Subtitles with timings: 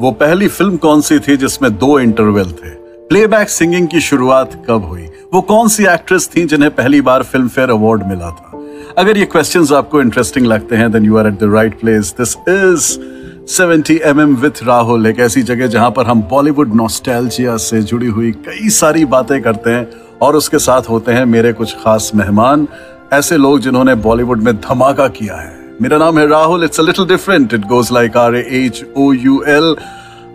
[0.00, 2.68] वो पहली फ़िल्म कौन सी थी जिसमें दो इंटरवल थे?
[3.08, 5.06] प्लेबैक सिंगिंग की शुरुआत कब हुई?
[5.34, 8.66] वो कौन सी एक्ट्रेस थी जिन्हें पहली बार फ़िल्म फेयर अवार्ड मिला था?
[8.98, 12.36] अगर ये क्वेश्चंस आपको इंटरेस्टिंग लगते हैं then you are at the right place this
[12.48, 12.98] is
[13.56, 18.06] 70 M M with Rahul एक ऐसी जगह जहाँ पर हम बॉलीवुड नॉस्टैल्जिया से जुड़ी
[18.06, 19.88] हुई कई सारी बातें करते हैं
[20.22, 22.68] और उसके साथ होते हैं मेरे कुछ खास मेहमान,
[23.12, 27.06] ऐसे लोग जिन्होंने बॉलीवुड में धमाका किया है। मेरा नाम है Rahul it's a little
[27.06, 29.74] different it goes like R H O U L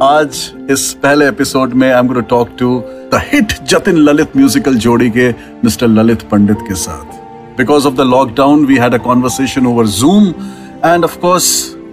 [0.01, 2.83] आज, इस पहले एपिसोड में I am going talk to
[3.13, 5.29] the hit Jatin Lalit musical जोड़ी के
[5.63, 7.17] मिस्टर ललित पंडित के साथ.
[7.57, 10.27] Because of the lockdown we had a conversation over Zoom
[10.85, 11.49] and of course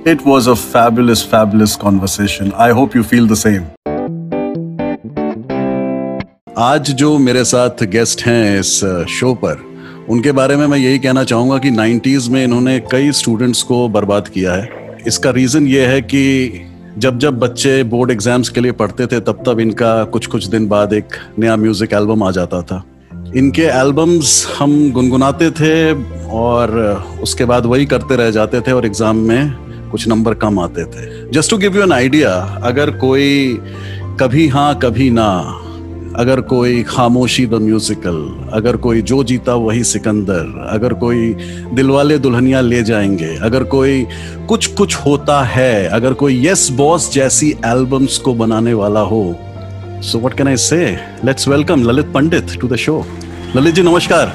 [0.06, 3.64] it was a fabulous fabulous conversation I hope you feel the same
[6.58, 8.78] आज जो मेरे साथ guest हैं इस
[9.10, 9.67] शो पर
[10.10, 14.28] उनके बारे में मैं यही कहना चाहूँगा कि 90s में इन्होंने कई स्टूडेंट्स को बर्बाद
[14.28, 16.64] किया है। इसका रीज़न ये है कि
[16.98, 20.68] जब जब बच्चे बोर्ड एग्ज़ाम्स के लिए पढ़ते थे, तब तब इनका कुछ कुछ दिन
[20.68, 22.82] बाद एक नया म्यूज़िक एल्बम आ जाता था।
[23.36, 25.92] इनके एल्बम्स हम गुनगुनाते थे
[26.36, 26.70] और
[27.22, 31.30] उसके बाद वही करते रह जाते थे और एग्ज़ाम में कुछ नंबर कम आते थे।
[31.30, 32.34] Just to give you an idea
[32.64, 33.58] अगर कोई
[34.20, 35.30] कभी हाँ कभी ना
[36.18, 38.16] अगर कोई खामोशी द म्यूजिकल
[38.52, 41.34] अगर कोई जो जीता वही सिकंदर अगर कोई
[41.72, 44.06] दिलवाले दुल्हनिया ले जाएँगे अगर कोई
[44.48, 49.36] कुछ कुछ होता है अगर कोई यस बॉस जैसी एल्बम्स को बनाने वाला हो
[50.02, 53.04] सो what can I say let's welcome Lalit Pandit to the show
[53.56, 54.32] Lalit ji नमस्कार.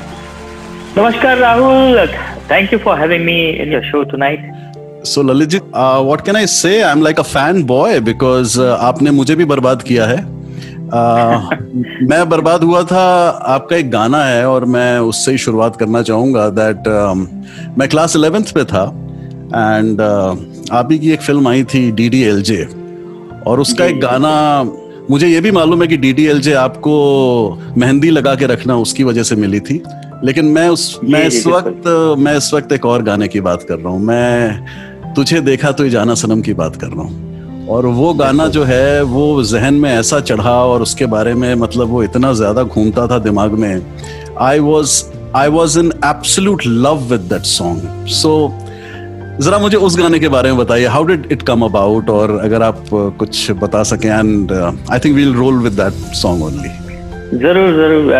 [0.97, 2.07] नमस्कार Rahul.
[2.51, 4.51] Thank you for having me in your show tonight
[5.05, 9.11] so Lalit ji what can I say I am like a fan boy because आपने
[9.11, 10.32] मुझे भी बर्बाद किया है।
[12.07, 16.49] मैं बर्बाद हुआ था आपका एक गाना है और मैं उससे ही शुरुआत करना चाहूँगा
[16.49, 17.27] दैट uh,
[17.77, 18.83] मैं क्लास इलेवेंथ पे था
[19.55, 22.67] एंड uh, आप ही की एक फ़िल्म आई थी डी डी एल जे
[23.47, 24.63] और उसका एक गाना
[25.11, 26.95] मुझे ये भी मालूम है कि डी डी एल जे आपको
[27.77, 29.83] मेहंदी लगा के रखना उसकी वजह से मिली थी
[30.23, 33.79] लेकिन मैं उस मैं इस वक्त मैं इस वक्त एक और गाने की बात कर
[33.79, 34.65] रहा हूँ मैं
[35.15, 37.32] तुझे देखा तो जाना सनम की बात कर रहा हूँ।
[37.69, 41.87] और वो गाना जो है वो जहन में ऐसा चढ़ा और उसके बारे में मतलब
[41.87, 43.81] वो इतना ज़्यादा घूमता था दिमाग में।
[44.41, 45.03] I was
[45.35, 48.33] I was in absolute love with that song so
[49.41, 52.63] जरा मुझे उस गाने के बारे में बताइए how did it come about और अगर
[52.63, 52.83] आप
[53.19, 56.69] कुछ बता सकें and I think we'll roll with that song only
[57.37, 58.11] ज़रूर ज़रूर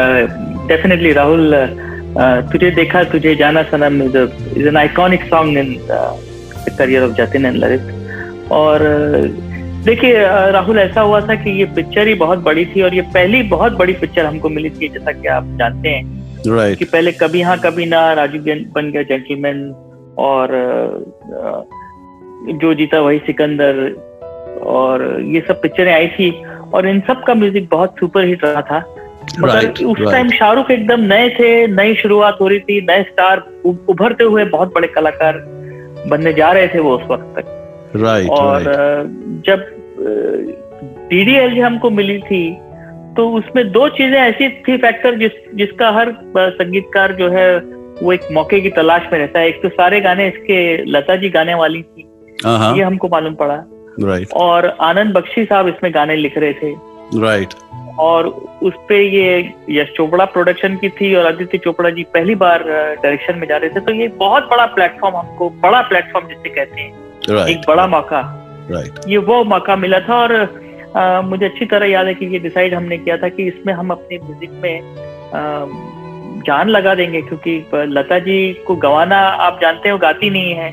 [0.68, 5.76] डेफिनेटली uh, राहुल uh, तुझे देखा तुझे जाना सनम is an iconic song in
[6.78, 8.03] career of Jatin and Lalit
[8.52, 8.80] और
[9.86, 10.14] देखिए
[10.52, 13.72] राहुल ऐसा हुआ था कि ये पिक्चर ही बहुत बड़ी थी और ये पहली बहुत
[13.72, 16.04] बड़ी पिक्चर हमको मिली थी जैसा कि आप जानते हैं
[16.44, 16.78] right.
[16.78, 18.40] कि पहले कभी हाँ कभी ना राजू
[18.72, 19.72] बन गया जेंटलमैन
[20.18, 20.50] और
[22.54, 23.90] जो जीता वही सिकंदर
[24.64, 26.44] और ये सब पिक्चरें आई थी
[26.74, 28.86] और इन सब का म्यूज़िक बहुत सुपर हिट रहा था
[29.40, 30.40] मगर right, उस टाइम right.
[30.40, 34.88] शाहरुख एकदम नए थे नई शुरुआत हो रही थी नए स्टार उभरते हुए बहुत बड़े
[34.88, 35.38] कलाकार
[36.08, 37.60] बनने जा रहे थे वो उस वक्त तक
[37.96, 39.46] right, और right.
[39.46, 39.66] जब
[41.10, 42.58] डी हमको मिली थी
[43.16, 47.58] तो उसमें दो चीज़ें ऐसी थी फैक्टर जिस जिसका हर संगीतकार जो है
[48.04, 50.62] वो एक मौके की तलाश में रहता है एक तो सारे गाने इसके
[50.92, 52.08] लता जी गाने वाली थी
[52.46, 52.78] uh-huh.
[52.78, 53.56] ये हमको मालूम पड़ा
[54.00, 54.34] राइट right.
[54.34, 56.72] और आनंद बख्शी साहब इसमें गाने लिख रहे थे
[57.20, 57.62] राइट right.
[58.00, 58.28] और
[58.64, 62.64] उस पे ये यश चोपड़ा प्रोडक्शन की थी और आदित्य चोपड़ा जी पहली बार
[63.04, 66.82] डायरेक्शन में जा रहे थे तो ये बहुत बड़ा प्लेटफॉर्म हमको बड़ा प्लेटफॉर्म जिसे कहते
[66.82, 67.50] हैं right.
[67.50, 68.22] एक बड़ा मौका।
[68.72, 69.08] Right.
[69.10, 70.32] ये वो मौका मिला था और
[70.98, 73.90] आ, मुझे अच्छी तरह याद है कि ये डिसाइड हमने किया था कि इसमें हम
[73.92, 75.42] अपने म्यूज़िक में आ,
[76.48, 80.72] जान लगा देंगे क्योंकि लता जी को गवाना आप जानते हो गाती नहीं है।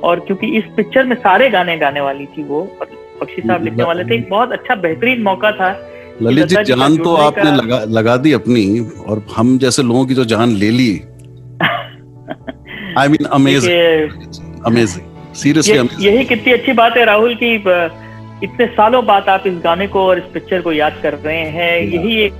[0.00, 2.86] और क्योंकि इस पिक्चर में सारे गाने गाने वाली थी वो और
[3.20, 5.70] पक्षी साहब लिखने वाले थे। एक बहुत अच्छा बेहतरीन मौका था
[6.22, 8.64] ललित जी जान तो आपने लगा लगा दी अपनी
[9.06, 10.90] और हम जैसे लोगों की जो जान ले ली।
[12.98, 17.54] I mean amazing amazing seriously यही कितनी अच्छी बात है राहुल की
[18.44, 21.78] इतने सालों बाद आप इस गाने को और इस पिक्चर को याद कर रहे हैं।
[21.82, 22.32] यही एक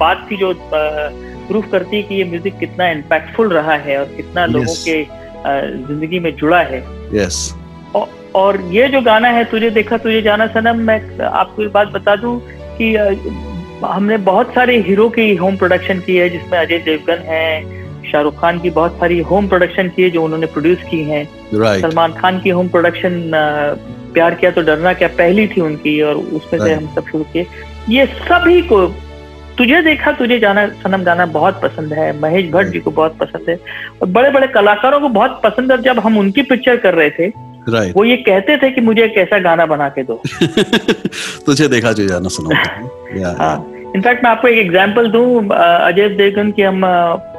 [0.00, 4.46] बात थी जो प्रूफ करती है कि ये म्यूज़िक कितना इम्पैक्टफुल रहा है और कितना
[4.46, 5.02] लोगों के
[5.88, 6.82] ज़िंदगी में जुड़ा है।
[7.14, 7.54] यस
[8.34, 12.16] और ये जो गाना है तुझे देखा तुझे जाना सनम मैं आपको एक बात बता
[12.16, 12.40] दूँ
[12.78, 12.94] कि
[13.84, 17.75] हमने बहुत सारे हीरो की होम प्रोडक्शन की है जिसमें अजय देवगन है
[18.16, 21.24] शाहरुख खान की बहुत सारी होम प्रोडक्शन की है जो उन्होंने प्रोड्यूस की है।
[21.54, 23.30] सलमान खान की होम प्रोडक्शन
[24.14, 26.64] प्यार किया तो डरना क्या पहली थी उनकी और उसमें right.
[26.64, 27.46] से हम सब शुरू किए।
[27.88, 28.86] ये सभी को
[29.58, 33.48] तुझे देखा तुझे जाना सनम गाना बहुत पसंद है महेश भट्ट जी को बहुत पसंद
[33.48, 33.60] है।
[34.02, 37.28] और बड़े बड़े कलाकारों को बहुत पसंद है जब हम उनकी पिक्चर कर रहे थे
[37.68, 40.22] राइट वो ये कहते थे कि मुझे एक ऐसा गाना बना के दो।
[41.46, 42.62] तुझे देखा जो जाना सुना
[43.38, 46.82] हाँ। इनफैक्ट मैं आपको एक एग्जांपल दूँ अजय देवगन की हम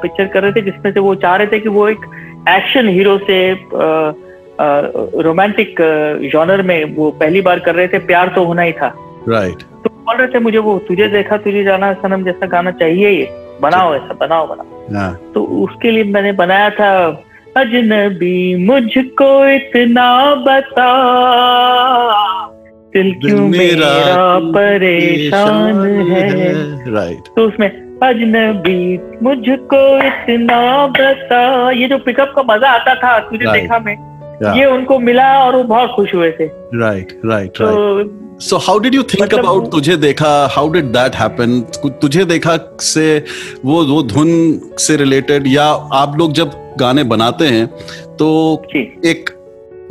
[0.02, 2.06] पिक्चर कर रहे थे जिसमें से वो चाह रहे थे कि वो एक
[2.48, 3.38] एक्शन हीरो से
[5.22, 5.82] रोमांटिक
[6.32, 8.92] जॉनर में वो पहली बार कर रहे थे प्यार तो होना ही था
[9.28, 9.62] राइट right.
[9.84, 13.28] तो बोल रहे थे मुझे वो तुझे देखा तुझे जाना सनम जैसा गाना चाहिए ये
[13.62, 15.14] बनाओ ऐसा बनाओ बनाओ हाँ.
[15.34, 16.92] तो उसके लिए मैंने बनाया था
[17.56, 20.90] अजनबी मुझको इतना बता
[22.94, 23.94] दिल क्यों मेरा
[24.52, 26.52] परेशान है।
[26.94, 27.68] राइट तो उसमें
[28.02, 28.82] अजनबी
[29.22, 33.60] मुझको इतना बता। ये जो पिकअप का मज़ा आता था तुझे Right.
[33.60, 33.96] देखा में
[34.42, 34.56] Yeah.
[34.56, 36.44] ये उनको मिला और वो बहुत खुश हुए थे।
[36.74, 40.28] राइट राइट तो right so how did you think about तुझे देखा?
[40.52, 41.60] हाउ डिड दैट हैपन
[42.02, 43.06] तुझे देखा से
[43.64, 44.28] वो वो धुन
[44.78, 45.64] से रिलेटेड या
[45.94, 46.50] आप लोग जब
[46.80, 47.66] गाने बनाते हैं
[48.16, 48.28] तो
[49.06, 49.30] एक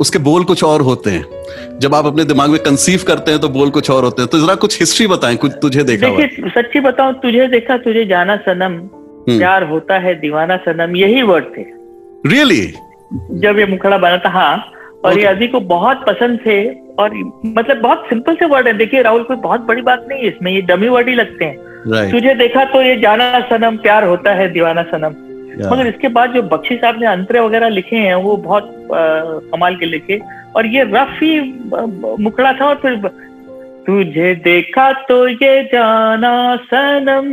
[0.00, 3.48] उसके बोल कुछ और होते हैं। जब आप अपने दिमाग में कंसीव करते हैं तो
[3.48, 6.80] बोल कुछ और होते हैं। तो जरा कुछ हिस्ट्री बताएँ कुछ तुझे देखा देखिए सच्ची
[6.80, 11.64] बताऊँ तुझे देखा तुझे जाना सनम। हम्म। प्यार होता है दीवाना सनम यही वर्ड थे।
[12.26, 12.66] रियली
[13.40, 14.72] जब ये मुखड़ा बना था हाँ।
[15.04, 15.34] और ये Okay.
[15.34, 16.58] अभी को बहुत पसंद थे
[16.98, 17.14] और
[17.46, 20.52] मतलब बहुत सिंपल से वर्ड है। देखिए राहुल कोई बहुत बड़ी बात नहीं है इसमें
[20.52, 24.34] ये डमी वर्ड ही लगते हैं। राइट तुझे देखा तो ये जाना सनम प्यार होता
[24.34, 25.14] है दीवाना सनम।
[25.62, 29.86] मगर इसके बाद जो बख्शी साहब ने अंतरे वगैरह लिखे हैं वो बहुत कमाल के
[29.86, 30.20] लिखे।
[30.56, 31.40] और ये रफ ही
[32.22, 32.96] मुखड़ा था और फिर
[33.86, 37.28] तुझे देखा तो ये जाना सनम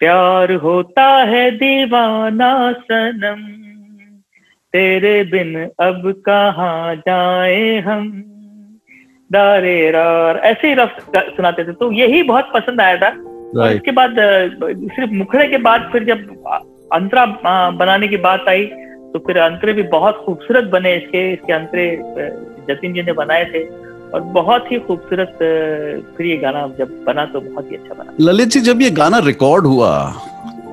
[0.00, 3.40] प्यार होता है दीवाना सनम।
[4.74, 8.10] तेरे बिन अब कहाँ जाए हम?
[9.30, 13.08] दारे रार। ऐसे ही रफ सुनाते थे। तो यही बहुत पसंद आया था।
[13.60, 16.26] और इसके बाद सिर्फ़ मुखड़े के बाद फिर जब
[16.92, 17.24] अंतरा
[17.70, 18.64] बनाने की बात आई
[19.12, 21.84] तो फिर अंतरे भी बहुत खूबसूरत बने इसके इसके अंतरे
[22.68, 23.62] जतिन जी ने बनाए थे
[24.14, 25.36] और बहुत ही खूबसूरत
[26.16, 29.18] फिर ये गाना जब बना तो बहुत ही अच्छा बना। ललित जी जब ये गाना
[29.24, 29.92] रिकॉर्ड हुआ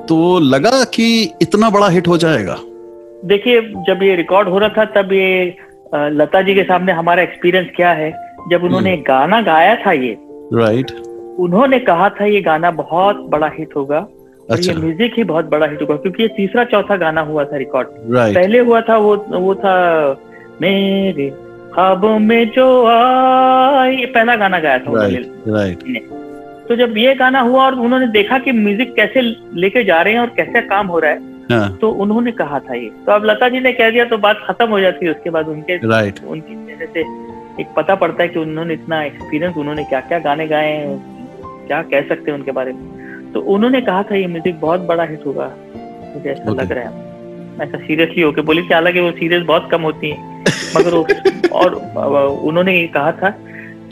[0.09, 1.07] तो लगा कि
[1.41, 2.55] इतना बड़ा हिट हो जाएगा?
[3.25, 5.55] देखिए जब ये रिकॉर्ड हो रहा था तब ये
[5.95, 8.11] लता जी के सामने हमारा एक्सपीरियंस क्या है?
[8.51, 10.17] जब उन्होंने गाना गाया था ये
[10.53, 10.91] राइट
[11.39, 13.99] उन्होंने कहा था ये गाना बहुत बड़ा हिट होगा।
[14.49, 17.43] और ये अच्छा। म्यूज़िक ही बहुत बड़ा हिट होगा क्योंकि ये तीसरा चौथा गाना हुआ
[17.45, 17.87] था रिकॉर्ड
[18.35, 19.73] पहले हुआ था वो वो था
[20.61, 21.29] मेरे
[21.73, 25.83] ख्वाबों में जो आई। पहला गाना गाया था राइट राइट
[26.69, 29.21] तो जब ये गाना हुआ और उन्होंने देखा कि म्यूज़िक कैसे
[29.61, 32.73] लेके जा रहे हैं और कैसे काम हो रहा है हाँ। तो उन्होंने कहा था
[32.75, 35.29] ये। तो अब लता जी ने कह दिया तो बात खत्म हो जाती है उसके
[35.29, 36.99] बाद उनके राइट उनकी चेहरे से
[37.61, 40.97] एक पता पड़ता है कि उन्होंने इतना एक्सपीरियंस उन्होंने क्या क्या गाने गाए हैं
[41.67, 42.96] क्या कह सकते हैं उनके बारे में।
[43.33, 45.51] तो उन्होंने कहा था ये म्यूज़िक बहुत बड़ा हिट होगा।
[46.15, 46.59] मुझे ऐसा Okay.
[46.61, 47.05] लग रहा है।
[47.61, 50.17] ऐसा सीरियसली होके बोली कि हालाँकि वो सीरियस बहुत कम होती है।
[50.77, 51.07] मगर वो
[51.51, 51.75] और
[52.43, 53.29] उन्होंने ये कहा था।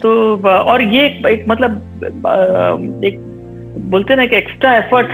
[0.02, 1.72] तो और ये एक, एक मतलब
[3.06, 3.20] एक
[3.90, 5.08] बोलते हैं ना कि एक्स्ट्रा एफर्ट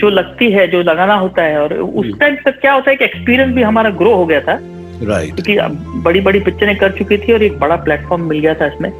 [0.00, 2.96] जो लगती है जो लगाना होता है और उस हम्म। टाइम तक क्या होता है
[2.96, 4.58] कि एक्सपीरियंस भी हमारा ग्रो हो गया था।
[5.02, 8.66] राइट क्योंकि बड़ी बड़ी पिक्चरें कर चुकी थी और एक बड़ा प्लेटफॉर्म मिल गया था
[8.66, 8.90] इसमें।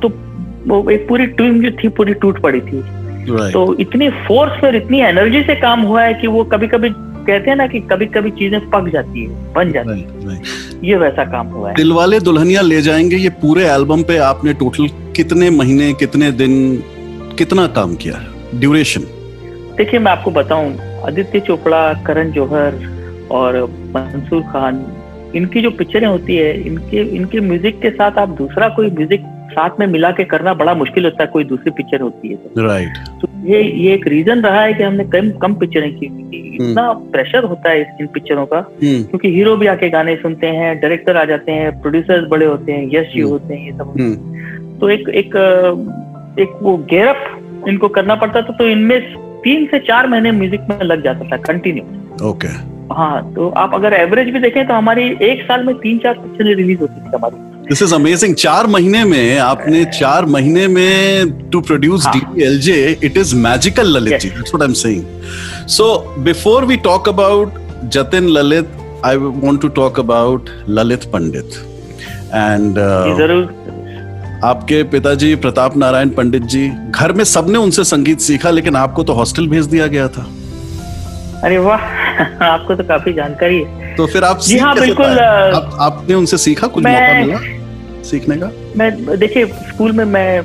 [0.00, 0.08] तो
[0.66, 2.82] वो एक पूरी टीम जो थी पूरी टूट पड़ी थी।
[3.28, 6.90] राइट तो इतनी फोर्स और इतनी एनर्जी से काम हुआ है कि वो कभी कभी
[6.90, 10.96] कहते हैं ना कि कभी कभी चीज़ें पक जाती है बन जाती राइट है ये
[10.96, 15.50] वैसा काम हुआ है। दिलवाले दुल्हनिया ले जाएँगे ये पूरे एल्बम पे आपने टोटल कितने
[15.50, 16.54] महीने कितने दिन
[17.38, 18.20] कितना काम किया
[18.54, 19.00] ड्यूरेशन
[19.78, 20.72] देखिए मैं आपको बताऊँ
[21.06, 22.80] आदित्य चोपड़ा करण जौहर
[23.30, 23.62] और
[23.96, 24.84] मंसूर खान
[25.36, 29.80] इनकी जो पिक्चरें होती है इनके इनके म्यूज़िक के साथ आप दूसरा कोई म्यूज़िक साथ
[29.80, 32.98] में मिला के करना बड़ा मुश्किल होता है कोई दूसरी पिक्चर होती है तो, राइट
[33.20, 36.06] तो ये ये एक रीजन रहा है कि हमने कम कम पिक्चरें की
[36.54, 40.74] इतना प्रेशर होता है इन पिक्चरों का। हम्म क्योंकि हीरो भी आके गाने सुनते हैं
[40.80, 44.78] डायरेक्टर आ जाते हैं प्रोड्यूसर्स बड़े होते हैं यश जी हम्म। होते हैं ये सब
[44.80, 45.36] तो एक एक
[46.38, 49.00] एक वो गेरअप इनको करना पड़ता था तो इनमें
[49.44, 52.48] तीन से चार महीने म्यूज़िक में लग जाता था कंटिन्यू ओके
[52.94, 56.54] हाँ तो आप अगर एवरेज भी देखें तो हमारी एक साल में तीन चार पिक्चर
[56.54, 61.60] रिलीज़ होती थी हमारी। दिस इज़ अमेजिंग चार महीने में आपने चार महीने में to
[61.60, 62.06] produce.
[62.06, 67.08] DLJ it is magical Lalit ji that's what I am saying so before we talk
[67.08, 67.58] about
[67.94, 68.70] Jatin Lalit
[69.04, 71.58] I want to talk about Lalit Pandit
[72.34, 72.78] and
[73.18, 79.02] ज़रूर। आपके पिताजी प्रताप नारायण पंडित जी घर में सबने उनसे संगीत सीखा लेकिन आपको
[79.02, 80.26] तो हॉस्टल भेज दिया गया था।
[81.44, 81.80] अरे वाह
[82.44, 86.38] आपको तो काफ़ी जानकारी है। तो फिर आप जी सीख हाँ, बिल्कुल, आप, आपने उनसे
[86.38, 87.38] सीखा कुछ मौका मिला?
[88.04, 88.50] सीखने का?
[88.76, 90.42] मैं देखिए स्कूल में मैं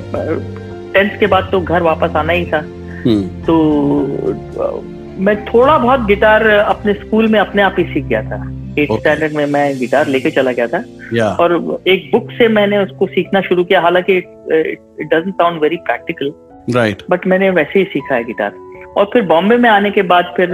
[0.92, 2.58] टेंथ के बाद तो घर वापस आना ही था।
[3.06, 4.84] हम्म। तो
[5.18, 8.42] मैं थोड़ा बहुत गिटार अपने स्कूल में अपने आप ही सीख गया था।
[8.78, 10.84] एट स्टैंडर्ड में मैं गिटार लेके चला गया था।
[11.14, 11.38] Yeah.
[11.40, 16.32] और एक बुक से मैंने उसको सीखना शुरू किया। हालाँकि it doesn't sound very practical
[16.74, 18.52] right but मैंने वैसे ही सीखा है गिटार।
[18.96, 20.48] और फिर बॉम्बे में आने के बाद फिर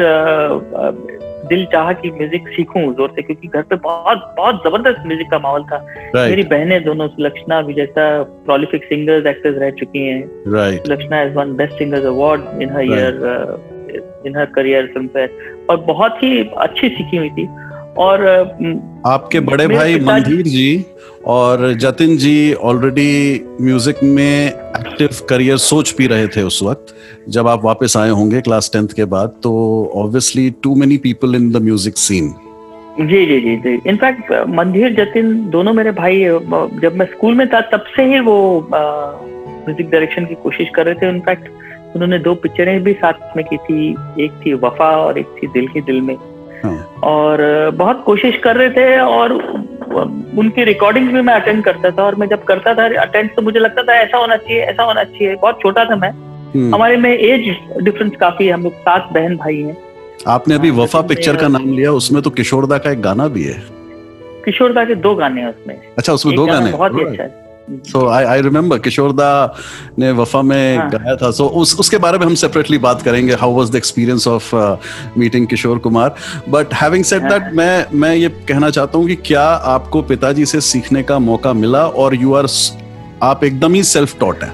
[1.50, 5.38] दिल चाह कि म्यूज़िक सीखूं ज़ोर से क्योंकि घर पे बहुत बहुत ज़बरदस्त म्यूज़िक का
[5.38, 6.28] माहौल था। Right.
[6.30, 8.06] मेरी बहनें दोनों सुलक्षणा भी जैसा
[8.46, 10.22] प्रोलिफिक सिंगर्स एक्टर्स रह चुकी हैं।
[10.56, 10.86] Right.
[10.86, 13.12] Sulakshana is one best singers award in her year
[14.26, 17.46] in her career Filmfare और बहुत ही अच्छी सीखी हुई थी।
[17.98, 18.26] और
[19.06, 20.84] आपके बड़े भाई मंधीर जी
[21.26, 26.94] और जतिन जी ऑलरेडी म्यूज़िक में एक्टिव करियर सोच भी रहे थे उस वक्त
[27.28, 29.52] जब आप वापस आए होंगे क्लास टेंथ के बाद तो
[29.96, 32.34] obviously too many people in the music scene
[33.00, 36.24] जी जी जी जी। इनफैक्ट मंदिर जतिन दोनों मेरे भाई
[36.82, 38.36] जब मैं स्कूल में था तब से ही वो
[38.70, 41.48] म्यूज़िक डायरेक्शन की कोशिश कर रहे थे। इनफैक्ट
[41.94, 43.90] उन्होंने दो पिक्चरें भी साथ में की थी।
[44.24, 46.14] एक थी वफा और एक थी दिल की दिल में।
[47.04, 49.32] और बहुत कोशिश कर रहे थे और
[50.38, 53.60] उनकी रिकॉर्डिंग्स भी मैं अटेंड करता था और मैं जब करता था अटेंड तो मुझे
[53.60, 57.10] लगता था ऐसा होना चाहिए ऐसा होना चाहिए। बहुत छोटा था मैं। हम्म, हमारे में
[57.10, 59.76] एज डिफरेंस काफ़ी है हम लोग सात बहन भाई हैं।
[60.28, 63.44] आपने अभी हाँ, वफा पिक्चर का नाम लिया उसमें तो किशोरदा का एक गाना भी
[63.44, 63.62] है।
[64.44, 68.06] किशोरदा के दो गाने हैं उसमें। अच्छा उसमें दो गाने बहुत ही अच्छा है। सो
[68.08, 69.56] आई आई रिमेम्बर किशोरदा
[69.98, 73.34] ने वफा में हाँ। गाया था सो उस उसके बारे में हम सेपरेटली बात करेंगे
[73.34, 74.54] how was the experience of
[75.18, 76.14] meeting Kishore Kumar
[76.48, 77.22] but having said.
[77.22, 81.52] That मैं मैं ये कहना चाहता हूँ कि क्या आपको पिताजी से सीखने का मौका
[81.52, 82.46] मिला और यू आर
[83.22, 84.52] आप एकदम ही सेल्फ टॉट है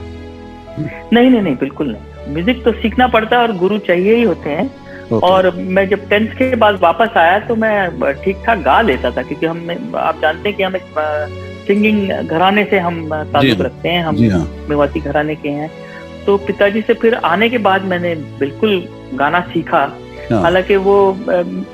[1.13, 4.51] नहीं नहीं नहीं बिल्कुल नहीं म्यूज़िक तो सीखना पड़ता है और गुरु चाहिए ही होते
[4.51, 4.71] हैं
[5.07, 5.23] Okay.
[5.23, 9.23] और मैं जब टेंथ के बाद वापस आया तो मैं ठीक ठाक गा लेता था
[9.23, 13.89] क्योंकि हम आप जानते हैं कि हम एक सिंगिंग घराने से हम ताल्लुक हाँ। रखते
[13.89, 15.71] हैं हम हाँ मेवाती घराने के हैं
[16.27, 18.83] तो पिताजी से फिर आने के बाद मैंने बिल्कुल
[19.15, 19.87] गाना सीखा
[20.31, 20.97] हाँ। हालाँकि वो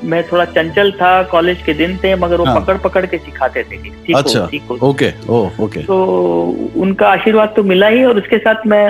[0.05, 3.63] मैं थोड़ा चंचल था कॉलेज के दिन थे मगर वो हाँ। पकड़ पकड़ के सिखाते
[3.63, 5.97] थे कि सीखो अच्छा। सीखो ओके ओ ओके तो
[6.77, 8.85] उनका आशीर्वाद तो मिला ही और उसके साथ मैं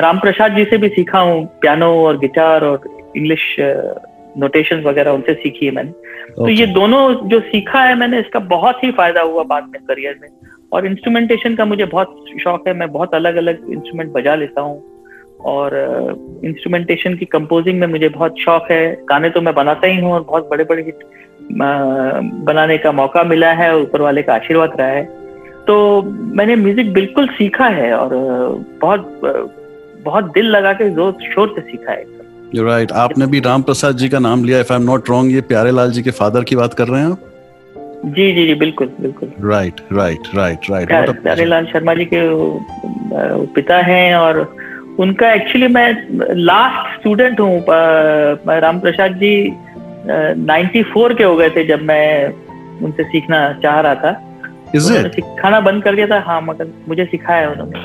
[0.00, 3.44] राम प्रसाद जी से भी सीखा हूँ पियानो और गिटार और इंग्लिश
[4.38, 5.90] नोटेशन वगैरह उनसे सीखी है मैंने।
[6.34, 10.18] तो ये दोनों जो सीखा है मैंने इसका बहुत ही फ़ायदा हुआ बाद में करियर
[10.22, 10.28] में।
[10.72, 14.82] और इंस्ट्रूमेंटेशन का मुझे बहुत शौक है मैं बहुत अलग अलग इंस्ट्रूमेंट बजा लेता हूँ।
[15.46, 15.74] और
[16.44, 20.22] इंस्ट्रूमेंटेशन की कंपोजिंग में मुझे बहुत शौक है। गाने तो मैं बनाता ही हूँ और
[20.22, 21.04] बहुत बड़े बड़े हिट
[21.52, 25.04] बनाने का मौका मिला है ऊपर वाले का आशीर्वाद रहा है।
[25.66, 26.02] तो
[26.36, 28.14] मैंने म्यूज़िक बिल्कुल सीखा है और
[28.80, 29.20] बहुत
[30.04, 32.04] बहुत दिल लगा के ज़ोर शोर से सीखा है।
[32.54, 33.00] You right right.
[33.00, 35.70] आपने भी राम प्रसाद जी का नाम लिया if I am not wrong ये प्यारे
[35.70, 37.18] लाल जी के फादर की बात कर रहे हैं आप?
[38.06, 42.20] जी जी जी बिल्कुल बिल्कुल। राइट राइट राइट राइट प्यारे लाल शर्मा जी के
[43.54, 44.40] पिता हैं और
[45.00, 47.64] उनका एक्चुअली मैं लास्ट स्टूडेंट हूँ।
[48.60, 49.34] राम प्रसाद जी
[50.06, 52.06] नाइन्टी फोर के हो गए थे जब मैं
[52.84, 54.12] उनसे सीखना चाह रहा था।
[54.76, 57.78] सिखाना बंद कर दिया था। हाँ मगर मुझे सिखाया उन्होंने।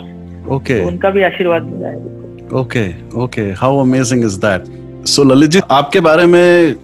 [0.46, 0.82] Okay okay.
[0.82, 2.17] तो उनका भी आशीर्वाद मिला है।
[2.54, 2.86] Okay
[3.20, 4.64] okay how amazing is that
[5.08, 6.76] so Lalit ji आपके बारे में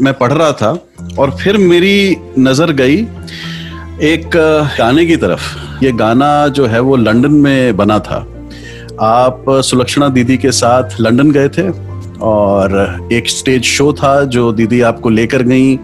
[0.00, 0.78] मैं पढ़ रहा था
[1.18, 2.96] और फिर मेरी नज़र गई
[4.02, 4.30] एक
[4.78, 8.26] गाने की तरफ़। ये गाना जो है वो लंदन में बना था।
[9.00, 11.68] आप सुलक्षणा दीदी के साथ लंदन गए थे
[12.20, 15.76] और एक स्टेज शो था जो दीदी आपको लेकर गई।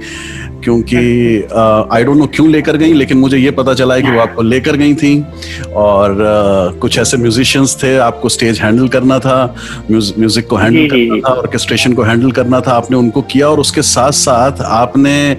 [0.64, 0.96] क्योंकि
[1.92, 4.42] आई डोंट नो क्यों लेकर गई लेकिन मुझे ये पता चला है कि वो आपको
[4.42, 5.24] लेकर गई थी।
[5.74, 9.56] और uh, कुछ ऐसे म्यूजिशियंस थे आपको स्टेज हैंडल करना था
[9.90, 13.82] म्यूज़िक को हैंडल करना था ऑर्केस्ट्रेशन को हैंडल करना था आपने उनको किया और उसके
[13.82, 15.36] साथ साथ आपने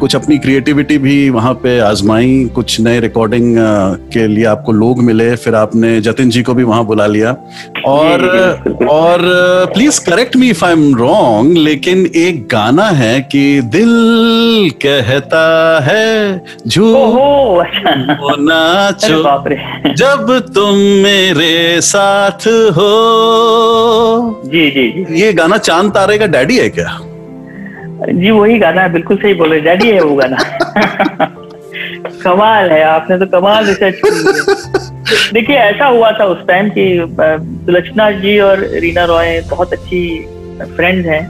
[0.00, 3.56] कुछ अपनी क्रिएटिविटी भी वहाँ पे आजमाई कुछ नए रिकॉर्डिंग
[4.12, 7.36] के लिए आपको लोग मिले फिर आपने जतिन जी को भी वहाँ बुला लिया।
[7.86, 8.24] और।
[8.88, 9.18] और
[9.74, 13.90] please correct me if I am wrong लेकिन एक गाना है कि दिल
[14.86, 17.66] कहता है झूठ
[18.40, 19.22] नाचो
[19.94, 26.68] जब तुम मेरे साथ हो। जी जी जी। ये गाना चाँद तारे का डैडी है
[26.70, 26.98] क्या?
[27.98, 30.36] जी वही गाना है बिल्कुल सही बोले डैडी है वो गाना।
[32.22, 36.84] कमाल है आपने तो कमाल रिसर्च की देखिए ऐसा हुआ था उस टाइम कि
[37.66, 40.02] सुलक्षणा जी और रीना रॉय बहुत अच्छी
[40.76, 41.20] फ्रेंड हैं।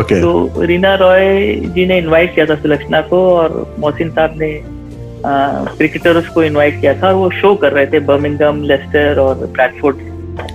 [0.00, 4.50] ओके तो रीना रॉय जी ने इनवाइट किया था सुलक्षणा को और मोहसिन साहब ने
[5.26, 9.96] क्रिकेटर्स को इनवाइट किया था। और वो शो कर रहे थे बर्मिंगम लेस्टर और ब्रैडफोर्ड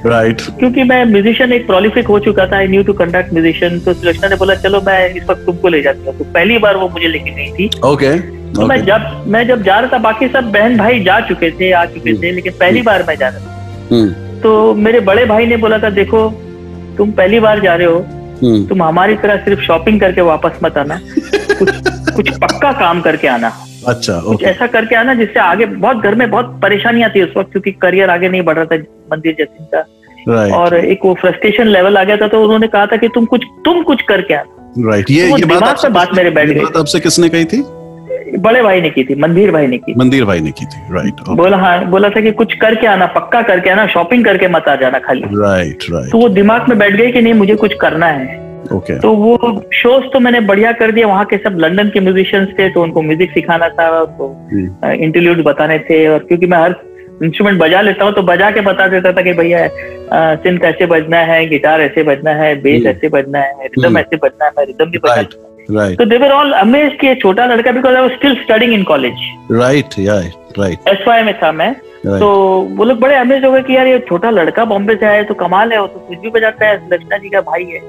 [0.05, 3.93] राइट क्योंकि मैं म्यूजिशियन एक प्रोलिफिक हो चुका था I knew to conduct musician तो
[3.93, 6.89] सुलक्षणा ने बोला चलो मैं इस वक्त तुमको ले जाती हूँ। तो पहली बार वो
[6.89, 8.11] मुझे लेके गई थी। ओके
[8.53, 11.71] तो मैं जब मैं जब जा रहा था बाकी सब बहन भाई जा चुके थे
[11.71, 15.45] आ चुके थे लेकिन पहली बार मैं जा रहा था। हम्म तो मेरे बड़े भाई
[15.45, 16.27] ने बोला था देखो
[16.97, 17.99] तुम पहली बार जा रहे हो
[18.67, 20.99] तुम हमारी तरह सिर्फ़ शॉपिंग करके वापस मत आना
[21.59, 21.69] कुछ
[22.15, 23.51] कुछ पक्का काम करके आना।
[23.87, 27.51] अच्छा कुछ ऐसा करके आना जिससे आगे बहुत घर में बहुत परेशानियाँ थी उस वक्त
[27.51, 28.77] क्योंकि करियर आगे नहीं बढ़ रहा था
[29.11, 29.85] मंदिर जतिन का
[30.27, 33.25] राइट और एक वो फ्रस्ट्रेशन लेवल आ गया था तो उन्होंने कहा था कि तुम
[33.25, 37.29] कुछ तुम कुछ करके आना। राइट ये ये बात बात मेरे बैठ गई। आपसे किसने
[37.29, 37.63] कही थी?
[38.39, 41.13] बड़े भाई ने की थी मंदिर भाई ने की मंदिर भाई ने की थी राइट
[41.13, 41.35] okay.
[41.37, 44.75] बोला हाँ बोला था कि कुछ करके आना पक्का करके आना शॉपिंग करके मत आ
[44.75, 48.07] जाना खाली। राइट राइट तो वो दिमाग में बैठ गई कि नहीं मुझे कुछ करना
[48.07, 48.39] है।
[48.73, 49.37] ओके तो वो
[49.73, 53.01] शोज़ तो मैंने बढ़िया कर दिया वहाँ के सब लंदन के म्यूजिशियंस थे तो उनको
[53.01, 56.75] म्यूज़िक सिखाना था हम्म, इंटरल्यूड बताने थे और क्योंकि मैं हर
[57.23, 59.67] इंस्ट्रूमेंट बजा लेता हूँ तो बजा के बता देता था कि भैया
[60.43, 64.45] सिंथ ऐसे बजना है गिटार ऐसे बजना है बेस। ऐसे बजना है रिदम। ऐसे बजना
[64.45, 65.35] है मैं रिदम भी बजा राइट
[65.71, 68.83] राइट तो देवर ऑल अमेज कि ये छोटा लड़का because I was still studying in
[68.83, 70.15] college right या
[70.59, 71.73] राइट एस में था मैं।
[72.19, 72.27] तो
[72.77, 75.23] वो लोग बड़े अमेज हो गए कि यार ये छोटा लड़का बॉम्बे से आया है
[75.23, 77.79] तो कमाल है वो तो कुछ भी बजाता है लक्ष्मणा जी का भाई है।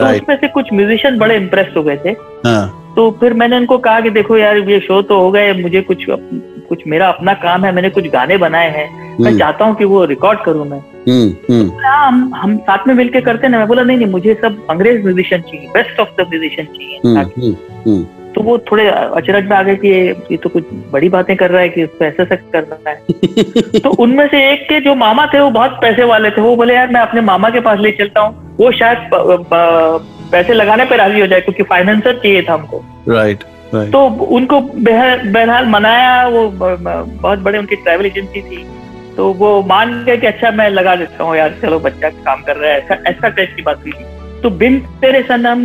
[0.00, 2.10] तो उसमें से कुछ म्यूजिशियन बड़े इम्प्रेस हो गए थे।
[2.46, 5.80] हाँ। तो फिर मैंने उनको कहा कि देखो यार ये शो तो हो गए मुझे
[5.80, 6.04] कुछ
[6.68, 8.88] कुछ मेरा अपना काम है मैंने कुछ गाने बनाए हैं
[9.20, 10.80] मैं हम्म, चाहता हूँ कि वो रिकॉर्ड करूँ मैं।
[11.84, 15.02] हाँ हम हम साथ में मिलके करते ना। मैं बोला नहीं नहीं मुझे सब अंग्रेज़
[15.02, 17.00] म्यूजिशियन चाहिए बेस्ट ऑफ़ द म्यूजिशियन चाहिए
[18.34, 21.50] तो वो थोड़े अचरज में आ गए कि ये ये तो कुछ बड़ी बातें कर
[21.50, 25.26] रहा है कि उसको ऐसा ऐसा करना है। तो उनमें से एक के जो मामा
[25.26, 27.90] थे वो बहुत पैसे वाले थे वो बोले यार मैं अपने मामा के पास ले
[27.92, 29.08] चलता हूँ। वो शायद
[30.32, 33.44] पैसे लगाने पर राज़ी हो जाए क्योंकि फाइनेंसर चाहिए था हमको। राइट
[33.92, 34.04] तो
[34.36, 38.64] उनको बहरहाल मनाया वो बहुत बड़े उनकी ट्रैवल एजेंसी थी।
[39.16, 42.56] तो वो मान गए कि अच्छा मैं लगा देता हूँ यार चलो बच्चा काम कर
[42.56, 43.92] रहा है। ऐसा ऐसा टाइप की बात हुई
[44.42, 45.60] तो बिन तेरे सनम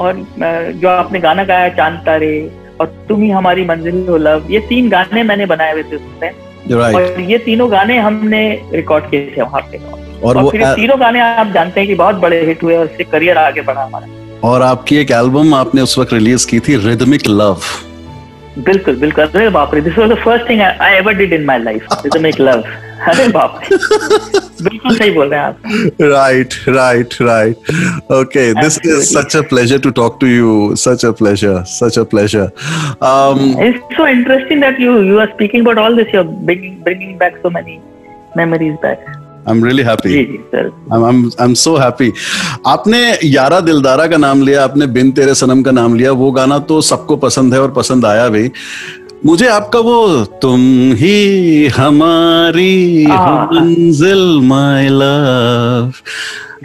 [0.00, 0.26] और
[0.74, 2.30] जो आपने गाना गाया चाँद तारे
[2.80, 6.30] और तुम ही हमारी मंजिल हो लव ये तीन गाने मैंने बनाए हुए थे उसमें।
[6.72, 10.62] राइट और ये तीनों गाने हमने रिकॉर्ड किए थे वहाँ पे। और और वो फिर
[10.62, 13.60] ये तीनों गाने आप जानते हैं कि बहुत बड़े हिट हुए और उससे करियर आगे
[13.62, 17.60] बढ़ा हमारा। और आपकी एक एल्बम आपने उस वक्त रिलीज़ की थी रिदमिक लव
[18.58, 21.58] बिल्कुल बिल्कुल। अरे बाप रे this was the first thing I ever did in my
[21.58, 22.64] life to make love
[23.08, 23.60] अरे बाप
[24.62, 25.56] बिल्कुल सही बोल रहे हैं आप।
[26.02, 27.70] Right right right
[28.12, 32.02] okay this is such a pleasure to talk to you such a pleasure such a
[32.14, 32.50] pleasure
[33.12, 37.18] um it's so interesting that you you are speaking about all this your big bringing
[37.18, 37.78] back so many
[38.36, 39.06] memories back
[39.50, 40.10] I'm really happy.
[40.94, 42.10] I'm, I'm, I'm so happy.
[42.66, 46.58] आपने यारा दिलदारा का नाम लिया आपने बिन तेरे सनम का नाम लिया वो गाना
[46.72, 48.50] तो सबको पसंद है और पसंद आया भी।
[49.26, 50.60] मुझे आपका वो तुम
[50.96, 55.92] ही हमारी हो हाँ। मंजिल माय लव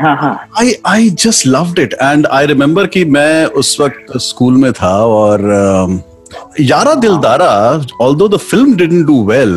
[0.01, 4.57] हाँ हाँ। I I just loved it and I remember कि मैं उस वक्त स्कूल
[4.57, 5.99] में था और um,
[6.59, 7.51] Yaara Dildaara
[8.01, 9.53] although the film didn't do well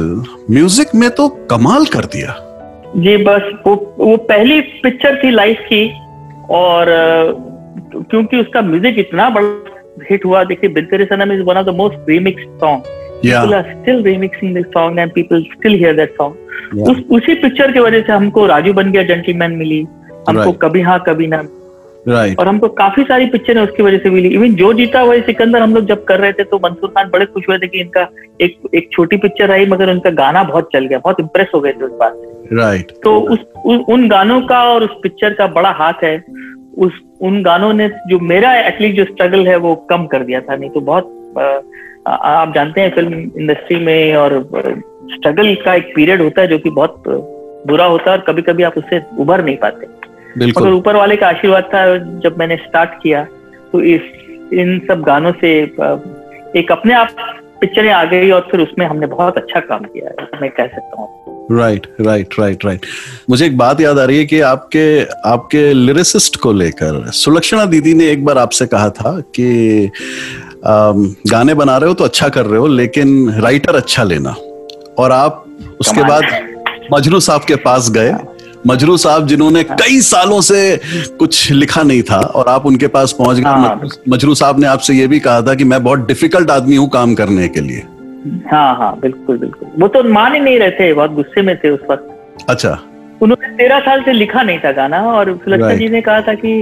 [0.50, 2.36] music में तो कमाल कर दिया।
[2.96, 5.84] जी बस वो वो पहली पिक्चर थी लाइफ की
[6.50, 6.86] और
[7.94, 9.67] क्योंकि उसका म्यूज़िक इतना बड़ा
[10.10, 13.54] हिट हुआ देखिए Bin Tere Sanam is one of the most remix song या people
[13.56, 16.34] are still remixing this song and people still hear that song.
[16.74, 16.90] Yeah.
[16.90, 19.80] उस उसी पिक्चर की वजह से हमको राजू बन गया जेंटलमैन मिली।
[20.28, 20.60] हमको Right.
[20.62, 21.42] कभी हाँ कभी ना।
[22.08, 25.62] राइट और हमको काफ़ी सारी पिक्चरें उसकी वजह से मिली। इवन जो जीता वही सिकंदर
[25.62, 28.06] हम लोग जब कर रहे थे तो मंसूर खान बड़े खुश हुए थे कि इनका
[28.40, 31.72] एक एक छोटी पिक्चर आई मगर उनका गाना बहुत चल गया बहुत इम्प्रेस हो गए
[31.72, 35.46] थे उस बात से। राइट तो उस उ, उन गानों का और उस पिक्चर का
[35.46, 36.16] बड़ा हाथ है।
[36.78, 40.56] उस उन गानों ने जो मेरा एटलीस्ट जो स्ट्रगल है वो कम कर दिया था।
[40.56, 41.14] नहीं तो बहुत
[42.06, 44.42] आ- आप जानते हैं फ़िल्म इंडस्ट्री में और
[45.12, 47.02] स्ट्रगल का एक पीरियड होता है जो कि बहुत
[47.66, 49.86] बुरा होता है और कभी कभी आप उससे उभर नहीं पाते।
[50.60, 53.24] मगर ऊपर वाले का आशीर्वाद था जब मैंने स्टार्ट किया
[53.72, 54.00] तो इस
[54.52, 55.50] इन सब गानों से
[56.56, 57.08] एक अपने आप
[57.60, 61.00] पिक्चरें आ गई और फिर उसमें हमने बहुत अच्छा काम किया है मैं कह सकता
[61.00, 62.86] हूँ। राइट राइट राइट राइट
[63.30, 67.94] मुझे एक बात याद आ रही है कि आपके आपके लिरिसिस्ट को लेकर सुलक्षणा दीदी
[67.94, 69.90] ने एक बार आपसे कहा था कि
[70.66, 74.34] अम, गाने बना रहे हो तो अच्छा कर रहे हो लेकिन राइटर अच्छा लेना।
[74.98, 75.44] और आप
[75.80, 76.24] उसके बाद
[76.94, 78.14] मजरू साहब के पास गए।
[78.66, 80.80] मजरू साहब जिन्होंने कई सालों से
[81.18, 84.94] कुछ लिखा नहीं था और आप उनके पास पहुँच गए। हाँ। मजरू साहब ने आपसे
[84.94, 87.82] ये भी कहा था कि मैं बहुत डिफ़िकल्ट आदमी हूँ काम करने के लिए।
[88.52, 91.70] हाँ हाँ बिल्कुल बिल्कुल। वो तो मान ही नहीं रहे थे बहुत गुस्से में थे
[91.70, 92.78] उस वक्त। अच्छा।
[93.22, 95.78] उन्होंने तेरह साल से लिखा नहीं था गाना और सुलक्षणा Right.
[95.78, 96.52] जी ने कहा था कि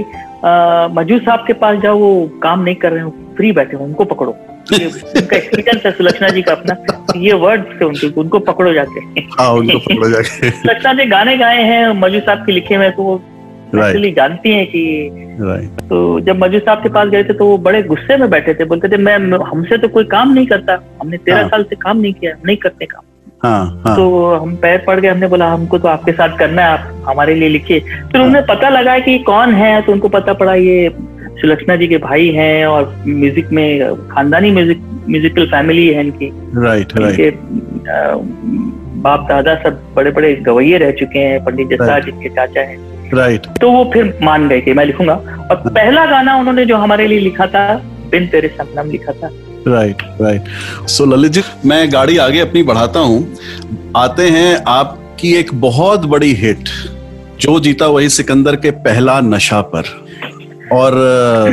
[0.99, 4.05] मजू साहब के पास जाओ वो काम नहीं कर रहे हो फ्री बैठे हो उनको
[4.13, 6.75] पकड़ो। उनका एक्सपीरियंस है सुलक्षणा जी का अपना।
[7.19, 8.99] ये वर्ड थे उनके उनको पकड़ो जाके।
[9.39, 13.03] हाँ उनको पकड़ो जाके। सुलक्षणा जी गाने गाए हैं मजू साहब के लिखे हुए तो
[13.03, 13.15] वो
[13.67, 14.83] एक्चुअली जानती हैं कि
[15.89, 18.65] तो जब मजू साहब के पास गए थे तो वो बड़े गुस्से में बैठे थे
[18.65, 21.97] बोलते थे मैं हमसे तो कोई काम नहीं करता। हमने तेरह हाँ। साल से काम
[21.97, 23.03] नहीं किया नहीं करते काम।
[23.43, 26.77] हाँ हाँ। तो हम पैर पड़ गए हमने बोला हमको तो आपके साथ करना है
[26.77, 27.79] आप हमारे लिए लिखिए।
[28.11, 30.89] फिर उन्हें पता लगा कि कौन है तो उनको पता पड़ा ये
[31.41, 36.99] सुलक्षणा जी के भाई हैं और म्यूज़िक में खानदानी म्यूज़िक म्यूजिकल फैमिली है इनकी। राइट
[36.99, 37.29] राइट इनके
[39.01, 42.05] बाप दादा सब बड़े बड़े गवैये रह चुके हैं पंडित जसराज.
[42.05, 42.77] जिनके चाचा हैं।
[43.13, 43.59] Right right.
[43.61, 45.13] तो वो फिर मान गए कि मैं लिखूँगा।
[45.51, 47.73] और पहला गाना उन्होंने जो हमारे लिए लिखा था
[48.11, 49.29] बिन तेरे सनम लिखा था।
[49.67, 53.37] Right right so Lalit ji मैं गाड़ी आगे अपनी बढ़ाता हूँ।
[53.97, 56.69] आते हैं आपकी एक बहुत बड़ी हिट
[57.39, 59.83] जो जीता वही सिकंदर के पहला नशा पर।
[60.73, 60.93] और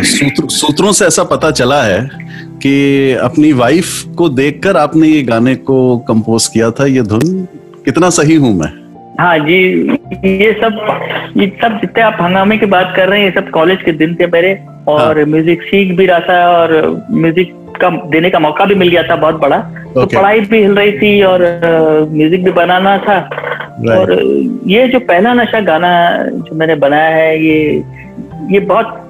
[0.04, 2.00] सूत्र, सूत्रों से ऐसा पता चला है
[2.62, 7.46] कि अपनी वाइफ को देखकर आपने ये गाने को कंपोज किया था ये धुन।
[7.84, 8.83] कितना सही हूँ मैं?
[9.20, 9.56] हाँ जी
[10.24, 13.82] ये सब ये सब जितने आप हंगामे की बात कर रहे हैं ये सब कॉलेज
[13.82, 14.54] के दिन थे मेरे
[14.88, 16.72] और हाँ। म्यूज़िक सीख भी रहा था और
[17.10, 19.58] म्यूज़िक का देने का मौका भी मिल गया था बहुत बड़ा।
[19.94, 21.42] तो पढ़ाई भी हिल रही थी और
[22.10, 23.18] म्यूज़िक भी बनाना था।
[23.92, 24.12] और
[24.66, 25.92] ये जो पहला नशा गाना
[26.26, 27.82] जो मैंने बनाया है ये
[28.52, 29.00] ये बहुत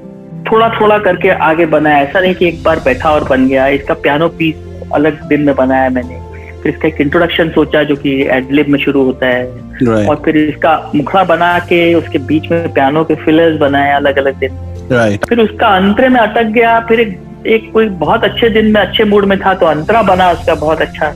[0.51, 3.95] थोड़ा थोड़ा करके आगे बनाया। ऐसा नहीं कि एक बार बैठा और बन गया। इसका
[3.97, 6.23] पियानो पीस अलग दिन में बनाया मैंने।
[6.63, 10.37] फिर इसका एक इंट्रोडक्शन सोचा जो कि एडलिब में शुरू होता है। राइट और फिर
[10.37, 14.59] इसका मुखड़ा बना के उसके बीच में पियानो के फिलर्स बनाए अलग अलग दिन।
[14.93, 18.81] राइट फिर उसका अंतरे में अटक गया फिर एक, एक कोई बहुत अच्छे दिन में
[18.81, 21.15] अच्छे मूड में था तो अंतरा बना उसका बहुत अच्छा।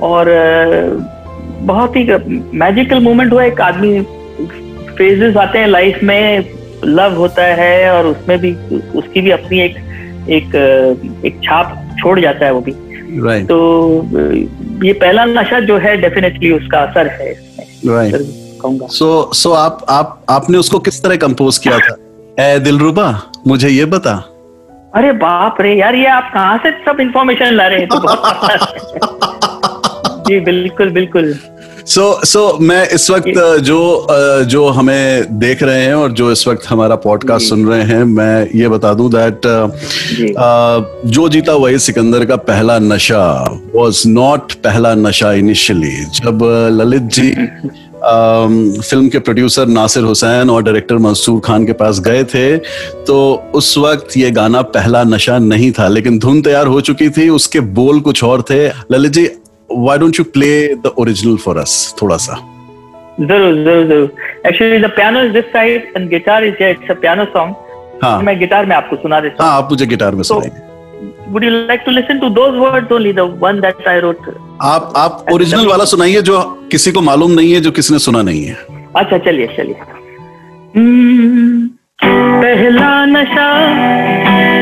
[0.00, 0.30] और
[1.62, 2.04] बहुत ही
[2.58, 4.00] मैजिकल मोमेंट हुआ एक आदमी
[4.98, 8.52] फेजेस आते हैं लाइफ में लव होता है और उसमें भी
[8.98, 9.76] उसकी भी अपनी एक
[10.30, 10.54] एक
[11.24, 12.72] एक छाप छोड़ जाता है वो भी।
[13.26, 13.58] राइट तो
[14.84, 17.32] ये पहला नशा जो है डेफिनेटली उसका असर है।
[17.88, 18.14] राइट
[18.62, 21.96] कहूँगा। सो सो आप आप आपने उसको किस तरह कंपोज किया था?
[22.40, 24.14] ए दिलरुबा मुझे ये बता।
[24.94, 27.88] अरे बाप रे यार ये आप कहाँ से सब इंफॉर्मेशन ला रहे हैं?
[27.88, 27.98] तो
[30.28, 31.34] जी बिल्कुल बिल्कुल।
[31.86, 34.06] सो so, सो so, मैं इस वक्त जो।
[34.44, 38.48] जो हमें देख रहे हैं और जो इस वक्त हमारा पॉडकास्ट सुन रहे हैं मैं
[38.54, 39.40] ये बता दूँ दैट
[40.12, 46.38] जी। जीता वही सिकंदर का पहला नशा वाज नॉट पहला नशा इनिशियली जब
[46.72, 47.30] ललित जी
[48.80, 52.56] फ़िल्म के प्रोड्यूसर नासिर हुसैन और डायरेक्टर मंसूर खान के पास गए थे
[53.04, 57.28] तो उस वक्त ये गाना पहला नशा नहीं था लेकिन धुन तैयार हो चुकी थी
[57.28, 59.28] उसके बोल कुछ और थे। Lalit ji
[59.70, 62.34] why don't you play the original for us थोड़ा सा
[63.20, 64.10] ज़रूर ज़रूर ज़रूर.
[64.46, 67.54] Actually the piano is this side and guitar is it's a piano song
[68.02, 68.20] हाँ.
[68.22, 69.56] मैं गिटार में आपको सुना देता हाँ.
[69.58, 70.64] आप मुझे गिटार में सुनाइए हूँ
[71.32, 74.28] would you like to listen to those words only the one that I wrote
[74.62, 76.40] आप आप ओरिजिनल वाला सुनाइए जो
[76.72, 78.56] किसी को मालूम नहीं है जो किसी ने सुना नहीं है.
[78.96, 79.74] अच्छा चलिए चलिए.
[80.76, 81.66] हम्म,
[82.02, 83.48] पहला नशा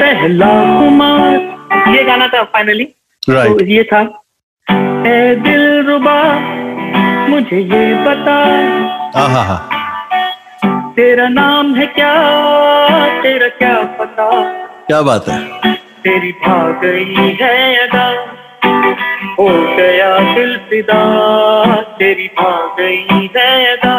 [0.00, 1.94] पहला खुमार.
[1.94, 2.88] ये गाना था फाइनली
[3.30, 4.02] राइट तो ये था.
[4.70, 6.22] ए दिल रुबा
[7.28, 8.36] मुझे ये बता।
[9.18, 9.68] हाँ हाँ हाँ।
[10.92, 12.14] तेरा नाम है क्या?
[13.22, 14.28] तेरा क्या पता?
[14.86, 15.40] क्या बात है?
[15.74, 18.06] तेरी भाग गई है अदा।
[19.40, 21.00] हो गया दिल फिदा।
[21.82, 23.96] तेरी भाग गई है अदा।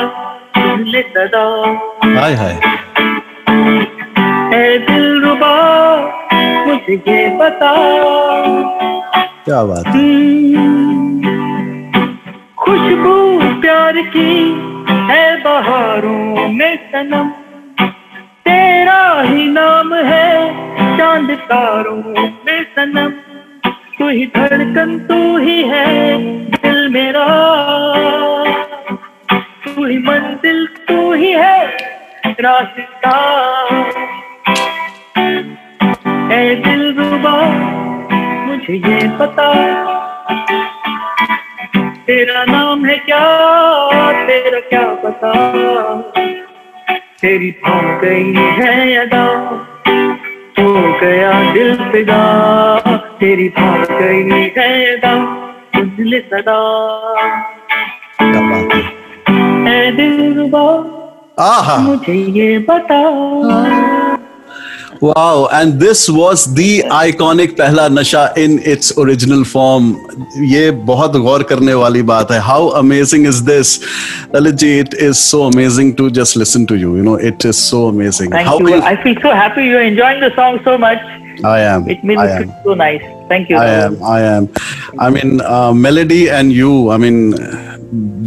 [0.57, 1.45] सुन ले सदा।
[2.19, 2.59] हाय हाय।
[4.59, 5.55] ए दिल रुबा
[6.67, 7.71] मुझे ये बता।
[9.45, 11.21] क्या बात हम्म,
[12.59, 13.15] खुशबू
[13.61, 14.31] प्यार की
[15.09, 17.29] है बहारों में सनम।
[18.47, 20.29] तेरा ही नाम है
[20.97, 21.97] चाँद तारों
[22.45, 23.09] में सनम।
[23.99, 27.27] तू ही धड़कन तू ही है दिल मेरा।
[29.65, 31.65] तू ही मंजिल तू ही है
[32.41, 33.15] रास्ता।
[36.33, 37.35] ए दिल रुबा
[38.65, 39.47] मुझे ये पता।
[42.07, 43.19] तेरा नाम है क्या?
[44.27, 45.33] तेरा क्या पता?
[47.21, 49.23] तेरी भाग गई है अदा।
[50.59, 52.21] हो गया दिल फिदा।
[53.19, 55.13] तेरी भाग गई है अदा।
[55.75, 56.57] सुन ले सदा
[59.69, 60.67] ए दिल रुबा
[61.81, 63.01] मुझे ये बता
[65.00, 69.94] Wow, and this was the iconic पहला नशा in its original form.
[70.54, 72.40] ये बहुत गौर करने वाली बात है.
[72.48, 73.78] How amazing is this?
[74.34, 76.96] Lalit ji, it is so amazing to just listen to you.
[76.96, 78.30] You know, it is so amazing.
[78.30, 78.74] Thank How you.
[78.74, 80.98] are I feel so happy you're enjoying the song so much.
[81.44, 81.88] I am.
[81.88, 82.44] It made I me am.
[82.44, 83.02] feel so nice.
[83.28, 83.56] Thank you.
[83.56, 84.02] I am.
[84.02, 84.48] I am.
[84.98, 86.90] I mean, uh, melody and you.
[86.90, 87.32] I mean,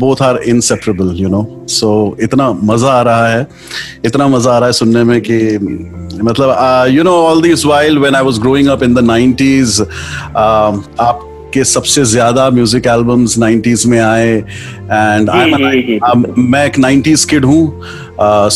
[0.02, 1.12] Both are inseparable.
[1.14, 1.44] You know.
[1.66, 1.88] So
[2.22, 3.46] इतना मज़ा आ रहा है,
[4.04, 5.38] इतना मज़ा आ रहा है सुनने में कि
[6.22, 9.80] मतलब you know all this while when I was growing up in the 90s
[11.00, 15.98] आप के सबसे ज़्यादा म्यूज़िक एल्बम्स 90s में आए एंड आई
[16.38, 17.80] मैं एक 90s किड हूँ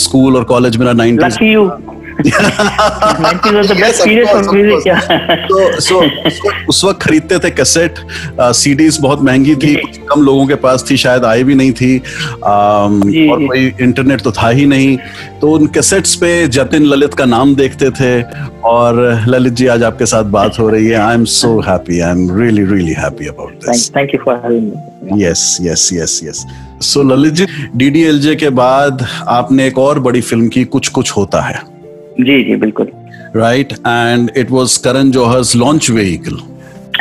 [0.04, 1.91] स्कूल और कॉलेज मेरा 90s Lucky you.
[6.68, 7.94] उस वक्त खरीदते थे कैसेट
[8.40, 9.74] सीडीज बहुत महँगी थी
[10.10, 14.48] कम लोगों के पास थी शायद आई भी नहीं थी। और कोई इंटरनेट तो था
[14.48, 14.98] ही नहीं।
[15.40, 18.22] तो उन कैसेट्स पे जतिन ललित का नाम देखते थे
[18.64, 22.10] और ललित जी आज आपके साथ बात हो रही है। I am so happy I
[22.10, 24.72] am really really happy about this thank you for
[25.18, 26.46] yes yes yes yes
[26.82, 27.46] so Lalit ji
[27.76, 31.71] DDLJ के बाद आपने एक और बड़ी फ़िल्म की कुछ कुछ होता है।
[32.20, 32.88] जी जी बिल्कुल।
[33.36, 36.38] Right and it was Karan Johar's launch vehicle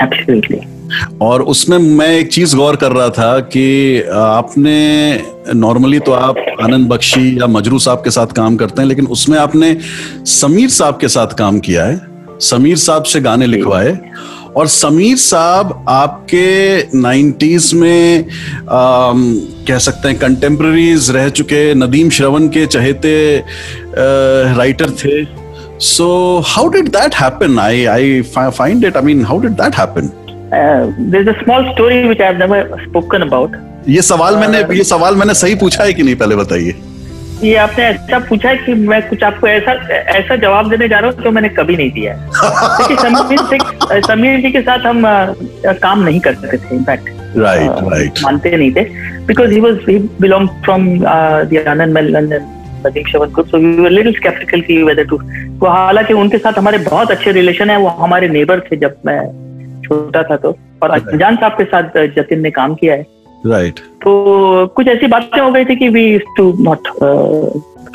[0.01, 0.59] absolutely
[1.21, 4.73] और उसमें मैं एक चीज़ गौर कर रहा था कि आपने
[5.53, 9.37] नॉर्मली तो आप आनंद बख्शी या मजरू साहब के साथ काम करते हैं लेकिन उसमें
[9.39, 9.77] आपने
[10.25, 11.99] समीर साहब के साथ काम किया है।
[12.39, 13.99] समीर साहब से गाने लिखवाए।
[14.57, 19.13] और समीर साहब आपके नाइन्टीज में आ,
[19.67, 23.13] कह सकते हैं कंटेम्प्रेरीज रह चुके नदीम श्रवण के चहेते
[24.57, 25.23] राइटर थे।
[25.87, 26.07] So
[26.47, 30.11] how did that happen I I find it I mean how did that happen
[31.11, 33.53] there's a small story which I have never spoken about.
[33.89, 36.15] ये सवाल मैंने uh, ये सवाल मैंने सही पूछा है कि नहीं?
[36.15, 36.71] पहले बताइए।
[37.43, 39.71] ये आपने ऐसा पूछा है कि मैं कुछ आपको ऐसा
[40.17, 42.13] ऐसा जवाब देने जा रहा हूँ जो मैंने कभी नहीं दिया
[42.77, 45.33] देखिए समीर समीर जी के साथ हम आ,
[45.81, 48.83] काम नहीं करते थे इनफैक्ट राइट राइट मानते नहीं थे।
[49.27, 52.33] Because he was he belong from the Anand Milind
[52.85, 56.57] Nadeem Shravan group so we were little sceptical की वेदर टू तो हालाँकि उनके साथ
[56.57, 59.19] हमारे बहुत अच्छे रिलेशन है वो हमारे नेबर थे जब मैं
[59.87, 63.05] छोटा था तो। और अनजान साहब के साथ जतिन ने काम किया है।
[63.45, 63.87] Right right.
[64.03, 66.87] तो कुछ ऐसी बातें हो गई थी कि we too not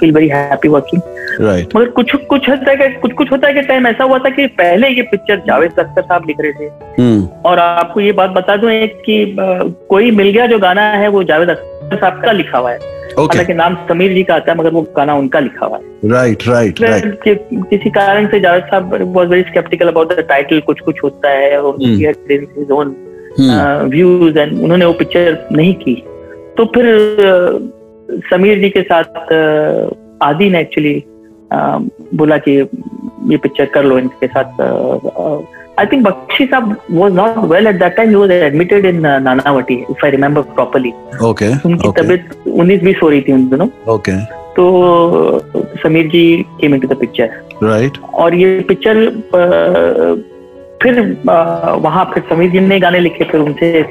[0.00, 1.02] feel very happy working
[1.40, 4.30] right मगर कुछ कुछ होता है कुछ कुछ होता है कि टाइम ऐसा हुआ था
[4.30, 7.44] कि पहले ये पिक्चर जावेद अख्तर साहब लिख रहे थे। Hmm.
[7.46, 11.08] और आपको ये बात बता दूँ एक कि uh, कोई मिल गया जो गाना है
[11.08, 12.78] वो जावेद अख्तर साहब का लिखा हुआ है।
[13.18, 16.48] हालाँकि नाम समीर जी का आता है मगर वो गाना उनका लिखा हुआ है। राइट
[16.48, 21.02] राइट राइट किसी कारण से Javed Sahab was very sceptical about the title कुछ कुछ
[21.04, 21.74] होता है और
[22.72, 22.96] ओन
[23.38, 25.94] व्यूज़ एंड उन्होंने वो पिक्चर नहीं की।
[26.56, 26.86] तो फिर
[28.30, 29.32] समीर जी के साथ
[30.22, 31.02] आदि ने एक्चुअली
[32.20, 32.52] बोला कि
[33.30, 34.60] ये पिक्चर कर लो इनके साथ
[35.78, 39.74] I think Bakshi Sahab was not well at that time he was admitted in Nanavati
[39.90, 40.92] if I remember properly
[41.24, 44.12] okay उनकी तबीयत 19 20 हो रही थी उन दिनों। ओके
[44.56, 44.64] तो
[45.82, 46.24] Sameer ji
[46.60, 47.30] came into the picture
[47.62, 49.04] right और ये पिक्चर
[50.82, 53.82] फिर वहाँ फिर समीर जी ने गाने लिखे, फिर उनसे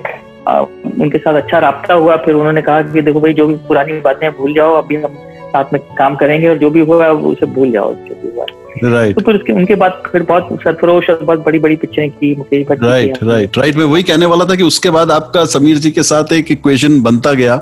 [1.02, 4.30] उनके साथ अच्छा रहा हुआ। फिर उन्होंने कहा कि देखो भाई, जो भी पुरानी बातें
[4.32, 7.94] भूल जाओ। अभी हम साथ में काम करेंगे और जो भी हुआ, उसे भूल जाओ।
[7.94, 8.46] जो भी हुआ।
[8.84, 12.36] राइट तो फिर उसके उनके बाद फिर बहुत सरफरोश और बहुत बड़ी बड़ी पिक्चरें की
[12.36, 15.78] Mukesh Bhatt right right right मैं वही कहने वाला था कि उसके बाद आपका समीर
[15.78, 17.56] जी के साथ एक इक्वेशन बनता गया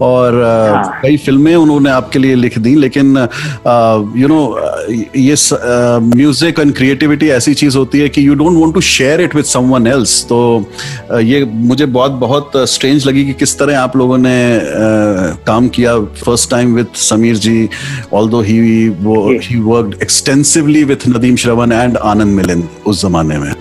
[0.00, 1.00] और हाँ.
[1.02, 3.16] कई फ़िल्में उन्होंने आपके लिए लिख दी लेकिन
[4.16, 4.40] यू नो
[5.16, 5.36] ये
[6.08, 9.44] म्यूज़िक एंड क्रिएटिविटी ऐसी चीज़ होती है कि you don't want to share it with
[9.46, 10.40] someone else तो
[11.22, 14.38] ये मुझे बहुत बहुत स्ट्रेंज लगी कि किस तरह आप लोगों ने
[15.46, 17.68] काम किया first time with Sameer ji
[18.12, 23.38] although he वो he worked extensive extensively with Nadeem Shravan and Anand Milind उस जमाने
[23.38, 23.52] में।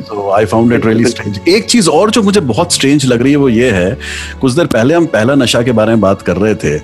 [0.00, 3.32] तो I found it really strange एक चीज़ और जो मुझे बहुत स्ट्रेंज लग रही
[3.32, 3.96] है वो ये है
[4.40, 6.78] कुछ देर पहले हम पहला नशा के बारे में बात कर रहे थे।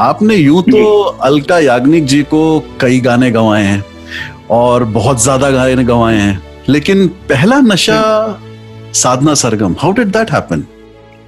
[0.00, 2.42] आपने यूँ तो अलका याग्निक जी को
[2.80, 3.84] कई गाने गवाए हैं
[4.52, 7.98] और बहुत ज़्यादा गाने गवाए हैं लेकिन Pehla Nasha
[8.94, 10.64] Sadhana Sargam how did that happen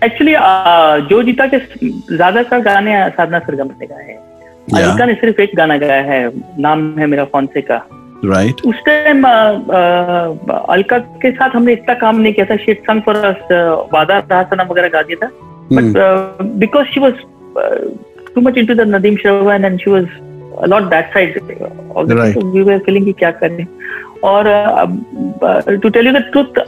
[0.04, 0.32] actually
[1.08, 4.18] जो जीता के ज़्यादातर गाने साधना सरगम ने गाए हैं।
[4.74, 6.20] अलका ने सिर्फ़ एक गाना गाया है
[6.60, 7.76] नाम है मेरा फॉन्से का।
[8.24, 8.66] Right right.
[8.66, 9.22] उस टाइम
[10.74, 13.16] अलका के साथ हमने इतना काम नहीं किया था शीट संग फॉर
[13.92, 15.30] वादा रहा सनम वगैरह गा दिया था।
[15.72, 17.14] But because she was
[18.34, 20.06] too much into the Nadeem Shravan and she was
[20.68, 21.40] not that side
[22.44, 23.66] we were feeling कि क्या करें।
[24.24, 24.44] और
[25.82, 26.58] to tell you the truth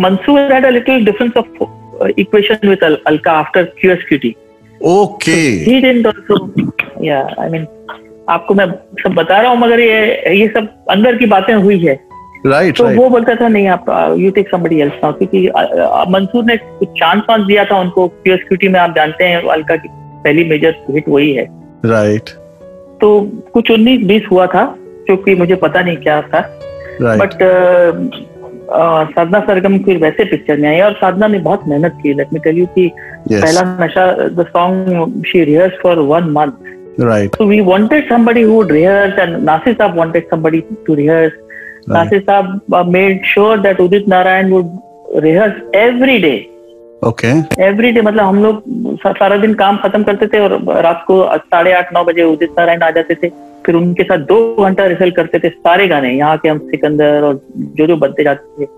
[0.00, 4.34] Mansoor had a little difference of equation with Alka after QSQT
[4.82, 7.66] okay he didn't also या I mean
[8.28, 8.66] आपको मैं
[9.02, 11.98] सब बता रहा हूँ मगर ये ये सब अंदर की बातें हुई है
[12.46, 12.98] राइट right, तो right.
[12.98, 13.84] वो बोलता था नहीं आप
[14.18, 15.48] you take somebody else now क्योंकि
[16.10, 19.88] मंसूर ने कुछ चांस वांस दिया था उनको क्यूएसक्यूटी में आप जानते हैं अलका की
[20.24, 21.46] पहली मेजर हिट वही है
[21.86, 22.34] राइट right.
[23.00, 24.64] तो कुछ उन्नीस बीस हुआ था
[25.06, 26.40] क्योंकि मुझे पता नहीं क्या था
[27.00, 28.14] बट right.
[28.70, 32.38] साधना सरगम फिर वैसे पिक्चर में आई और साधना ने बहुत मेहनत की लेट मी
[32.38, 32.90] टेल यू कि
[33.30, 39.18] Pehla Nasha the song she rehearse for one month right we wanted somebody who rehearse
[39.18, 41.32] and Nasir Sahab wanted somebody to rehearse
[41.88, 44.78] Nasir Sahab made sure that Udit Narayan would
[45.24, 46.36] rehearse every day
[47.06, 47.28] okay
[47.64, 48.62] every day मतलब हम लोग
[49.06, 52.82] सारा दिन काम खत्म करते थे और रात को साढ़े आठ नौ बजे उदित नारायण
[52.82, 53.28] आ जाते थे।
[53.66, 57.40] फिर उनके साथ दो घंटा रिहर्सल करते थे सारे गाने यहाँ के हम सिकंदर और
[57.78, 58.68] जो जो बनते जाते थे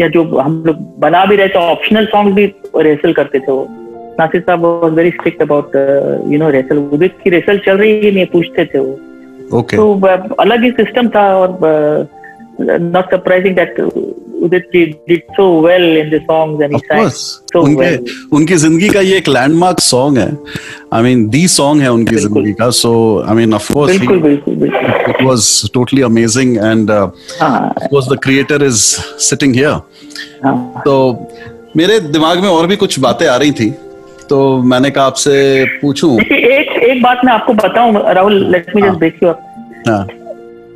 [0.00, 2.44] या जो हम लोग बना भी रहे थे ऑप्शनल सॉन्ग भी
[2.76, 3.66] रिहर्सल करते थे वो।
[4.20, 5.76] Nasir Sahab was very strict about
[6.32, 8.98] you know rehearsal Udit की रिहर्सल चल रही है नहीं पूछते थे वो।
[9.58, 9.76] Okay.
[9.76, 11.58] तो uh, अलग ही सिस्टम था और
[12.60, 13.78] not surprising that
[14.44, 17.20] Udit did so well in the songs and of sang course
[17.54, 18.08] so उनके well.
[18.32, 20.30] उनकी ज़िंदगी का ये एक लैंडमार्क सॉन्ग है।
[20.94, 22.92] आई मीन दी सॉन्ग है उनकी ज़िंदगी का so
[23.28, 27.06] I mean of course बिल्कुल बिल्कुल बिल्कुल। it was totally amazing and uh,
[27.40, 28.84] हाँ। of course the creator is
[29.30, 29.74] sitting here
[30.44, 30.94] हाँ। तो
[31.76, 33.70] मेरे दिमाग में और भी कुछ बातें आ रही थी
[34.28, 34.36] तो
[34.70, 38.82] मैंने कहा आपसे पूछूँ। देखिए एक एक बात मैं आपको बताऊँ Rahul let me.
[38.82, 39.28] Just break you
[39.88, 40.06] हाँ।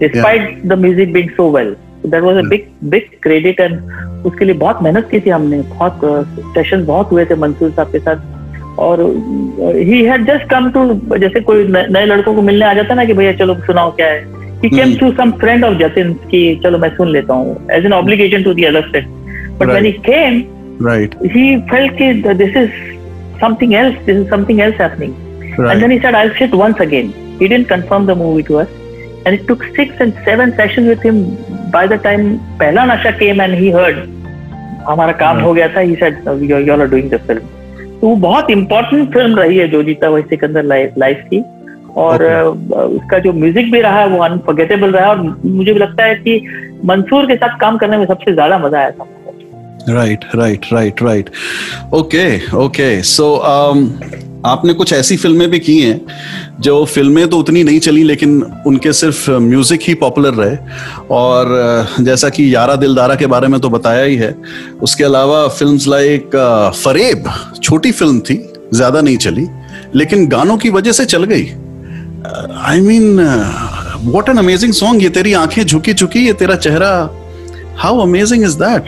[0.00, 4.44] despite the music being so well so that was a big big credit and उसके
[4.44, 6.00] लिए बहुत मेहनत की थी हमने बहुत
[6.54, 9.00] सेशन बहुत हुए थे मंसूर साहब के साथ और
[9.76, 13.04] he had just come to जैसे कोई नए लड़कों को मिलने आ जाता है ना
[13.04, 14.20] कि भैया चलो सुनाओ क्या है
[14.62, 14.96] he came hmm.
[14.98, 18.54] To some friend of Jatin कि चलो मैं सुन लेता हूँ as an obligation to
[18.54, 19.08] the other friend
[19.58, 20.42] but when he came
[20.84, 22.70] right he felt that this is
[23.40, 25.12] something else this is something else happening
[25.58, 27.12] right and then he said, I'll sit once again.
[27.38, 28.68] He didn't confirm the movie to us.
[29.24, 31.18] And it took six and seven sessions with him
[31.70, 33.98] by the time Pehla Nasha came and he heard
[34.88, 35.40] हमारा काम.
[35.42, 37.50] हो गया था ही said you all are doing the film
[38.00, 40.64] तो वो बहुत important film रही है जो जीता वही सिकंदर
[40.98, 41.42] लाइफ की
[41.96, 42.76] और Okay.
[42.96, 46.14] उसका जो म्यूज़िक भी रहा है वो अनफॉरगेटेबल रहा है और मुझे भी लगता है
[46.26, 46.40] कि
[46.84, 49.06] मंसूर के साथ काम करने में सबसे ज़्यादा मज़ा आया था
[49.88, 51.30] right right right right
[51.94, 53.34] okay okay so
[54.46, 56.00] आपने कुछ ऐसी फ़िल्में भी की हैं
[56.60, 60.56] जो फ़िल्में तो उतनी नहीं चली, लेकिन उनके सिर्फ़ म्यूज़िक ही पॉपुलर रहे।
[61.10, 64.34] और जैसा कि यारा दिलदारा के बारे में तो बताया ही है,
[64.82, 66.36] उसके अलावा फिल्म्स लाइक
[66.84, 67.30] फरेब,
[67.62, 68.36] छोटी फ़िल्म थी,
[68.74, 69.46] ज़्यादा नहीं चली,
[69.94, 71.48] लेकिन गानों की वजह से चल गई।
[72.64, 73.20] I mean
[74.04, 76.92] what an amazing song ये तेरी आँखें झुकी झुकी ये तेरा चेहरा
[77.76, 78.86] हाउ अमेजिंग इज़ दैट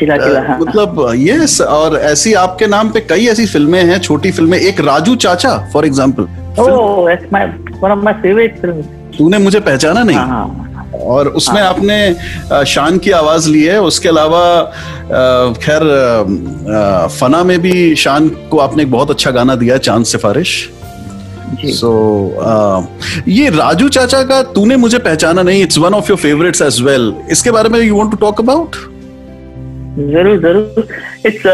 [0.49, 4.81] हाँ। मतलब यस और ऐसी आपके नाम पे कई ऐसी फ़िल्में हैं छोटी फ़िल्में। एक
[4.81, 6.23] राजू चाचा फॉर एग्ज़ाम्पल
[9.19, 10.61] तूने मुझे पहचाना नहीं। हाँ
[10.95, 12.17] और उसमें आपने
[12.67, 14.63] शान की आवाज़ ली है। उसके अलावा
[15.53, 19.81] खैर अ, अ, फना में भी शान को आपने एक बहुत अच्छा गाना दिया है
[19.81, 20.71] चाँद सिफारिश।
[21.75, 21.93] सो
[23.29, 27.15] ये राजू चाचा का तूने मुझे पहचाना नहीं it's one of your favourites as well
[27.31, 28.77] इसके बारे में you want to talk about
[30.13, 30.87] ज़रूर ज़रूर।
[31.27, 31.47] It's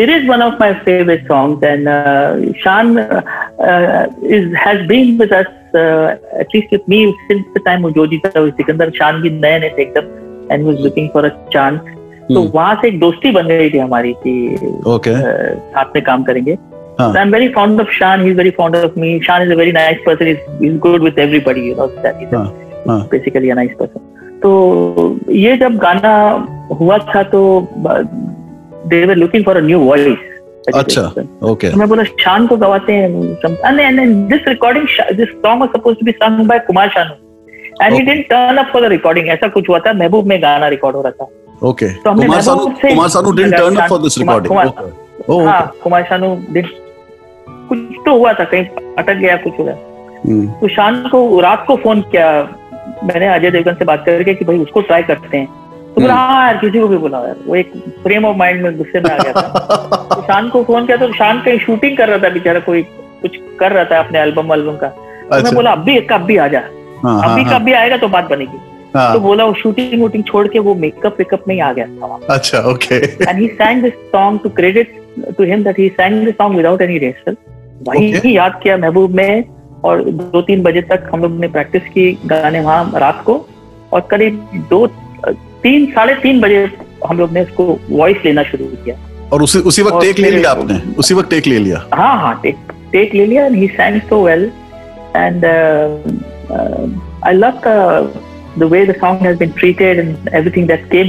[0.00, 3.20] it is one of my favorite songs and uh, Shan uh,
[3.66, 4.02] uh,
[4.38, 8.32] is has been with us uh, at least with me since the time जो जीता
[8.38, 10.10] हुआ सिकंदर शान भी नए नए थे एकदम
[10.54, 11.88] and was looking for a chance.
[12.28, 12.42] तो.
[12.42, 14.34] वहाँ से एक दोस्ती बन गई थी हमारी कि
[14.94, 16.58] ओके uh, साथ में काम करेंगे।
[16.98, 17.12] हाँ.
[17.12, 18.22] So I'm very fond of Shan.
[18.26, 19.08] He's very fond of me.
[19.20, 20.26] Shan is a very nice person.
[20.26, 21.64] He's, he's good with everybody.
[21.70, 22.46] You know that he's a- हाँ,
[22.86, 23.00] हाँ.
[23.10, 24.04] basically a nice person.
[24.42, 24.52] तो
[25.32, 26.10] ये जब गाना
[26.80, 27.42] हुआ था तो
[28.90, 30.18] they were looking for a new voice
[30.74, 31.02] अच्छा
[31.50, 36.12] ओके मैं बोला शान को गवाते हैं this recording this song was supposed to be
[36.22, 37.14] sung by Kumar Sanu
[37.82, 40.68] and he didn't turn up for the recording ऐसा कुछ हुआ था महबूब में गाना
[40.76, 44.54] रिकॉर्ड हो रहा था ओके तो हमने Kumar Sanu didn't turn up for this recording
[44.54, 46.74] Kumar- हाँ शानू did-
[47.68, 48.64] कुछ तो हुआ था कहीं
[48.98, 49.72] अटक गया कुछ हुआ।
[50.26, 52.28] हम्म, तो शान को रात को फ़ोन किया
[53.04, 56.32] मैंने अजय देवगन से बात करके कि भाई उसको ट्राई करते हैं। तो बोला हम्म।
[56.32, 59.10] हाँ यार किसी को भी बुलाओ यार। वो एक फ्रेम ऑफ़ माइंड में गुस्से में
[59.10, 59.48] आ गया था।
[60.14, 62.82] तो शान को फ़ोन किया तो शान कहीं शूटिंग कर रहा था बेचारा कोई
[63.22, 66.08] कुछ कर रहा था अपने एल्बम एल्बम का। अच्छा। तो मैं अच्छा। बोला अभी एक
[66.08, 66.60] का अभी आ जा।
[67.04, 68.58] हाँ, हाँ, अभी का हाँ, अभी आएगा तो बात बनेगी।
[68.92, 71.86] तो हाँ, बोला वो शूटिंग वूटिंग छोड़ के वो मेकअप वेकअप में ही आ गया
[71.86, 74.94] था अच्छा okay and he sang this song to credit
[75.38, 77.36] to him that he sang this song without any rehearsal
[77.82, 78.34] वही okay.
[78.36, 79.44] याद किया महबूब में
[79.84, 83.34] और दो तीन बजे तक हम लोग ने प्रैक्टिस की गाने वहाँ रात को
[83.92, 84.86] और करीब दो
[85.62, 86.68] तीन साढ़े तीन बजे
[87.06, 88.96] हम लोग ने इसको वॉइस लेना शुरू किया।
[89.32, 90.80] और उसी उसी वक्त टेक ले लिया आपने?
[90.98, 91.84] उसी वक्त टेक ले लिया?
[91.94, 94.50] हाँ हाँ टेक टेक ले लिया he sang so well
[95.16, 95.44] and
[97.26, 97.60] I love
[98.58, 101.08] the way the song has been treated and everything that came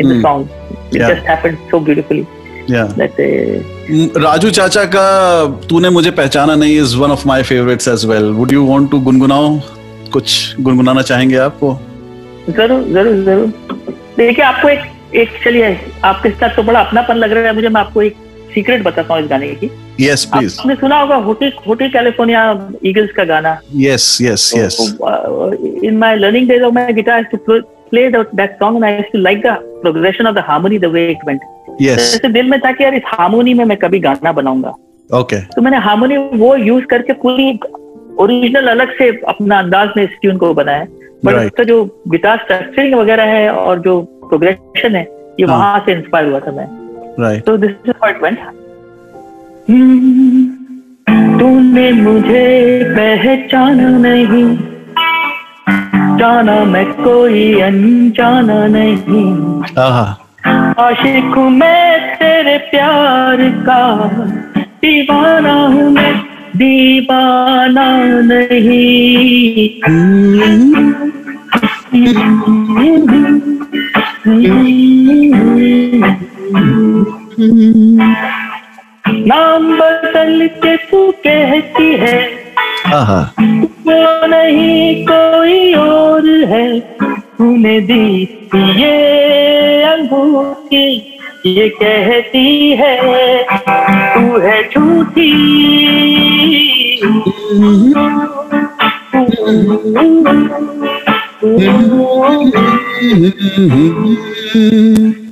[0.00, 0.48] in the song
[0.96, 2.24] it just happened so beautifully
[2.70, 3.20] या दैट
[3.90, 5.06] राजू चाचा का
[5.68, 9.00] तूने मुझे पहचाना नहीं is one of my favourites as well would you want to
[9.00, 9.48] गुनगुनाओ?
[10.12, 11.72] कुछ गुनगुनाना चाहेंगे आपको?
[12.48, 13.46] ज़रूर ज़रूर ज़रूर।
[14.18, 17.80] देखिए आपको एक एक चलिए आपके साथ तो बड़ा अपनापन लग रहा है मुझे। मैं
[17.80, 18.16] आपको एक
[18.54, 19.70] सीक्रेट बताता हूँ इस गाने की।
[20.00, 22.42] यस प्लीज़ आपने सुना होगा होटल होटल कैलिफ़ोर्निया
[22.86, 23.58] ईगल्स का गाना?
[23.76, 24.78] Yes yes yes
[25.84, 27.38] in my learning days of my guitar to
[27.90, 31.10] play that song and I used to like the progression of the harmony the way
[31.10, 31.40] it went
[31.82, 35.36] yes जैसे दिल में था कि यार इस harmony में मैं कभी गाना बनाऊँगा। Okay
[35.36, 35.54] okay.
[35.54, 37.58] तो मैंने हार्मोनी वो यूज़ करके पूरी
[38.20, 40.84] ओरिजिनल अलग से अपना अंदाज में इस ट्यून को बनाया।
[41.24, 41.46] But Right.
[41.46, 45.02] उसका जो गिटार स्ट्रक्चरिंग वगैरह है और जो प्रोग्रेशन है
[45.40, 45.56] ये हाँ.
[45.56, 46.66] वहाँ से इंस्पायर हुआ था मैं।
[47.20, 48.38] राइट तो this is how it went
[51.40, 54.56] तूने मुझे पहचाना नहीं।
[56.18, 59.24] जाना मैं कोई अनजाना नहीं।
[59.78, 60.04] आहा
[60.46, 63.38] आशिक हूँ मैं तेरे प्यार
[63.68, 63.82] का
[64.82, 66.14] दीवाना हूँ मैं
[66.56, 67.86] दीवाना
[68.22, 69.68] नहीं।
[79.28, 82.18] नाम बदल के तू कहती है
[83.86, 86.68] वो नहीं कोई और है।
[87.38, 88.22] तूने दी
[88.80, 90.86] ये अंगूठी
[91.46, 92.96] ये कहती है
[94.14, 95.32] तू है झूठी।
[105.04, 105.14] ला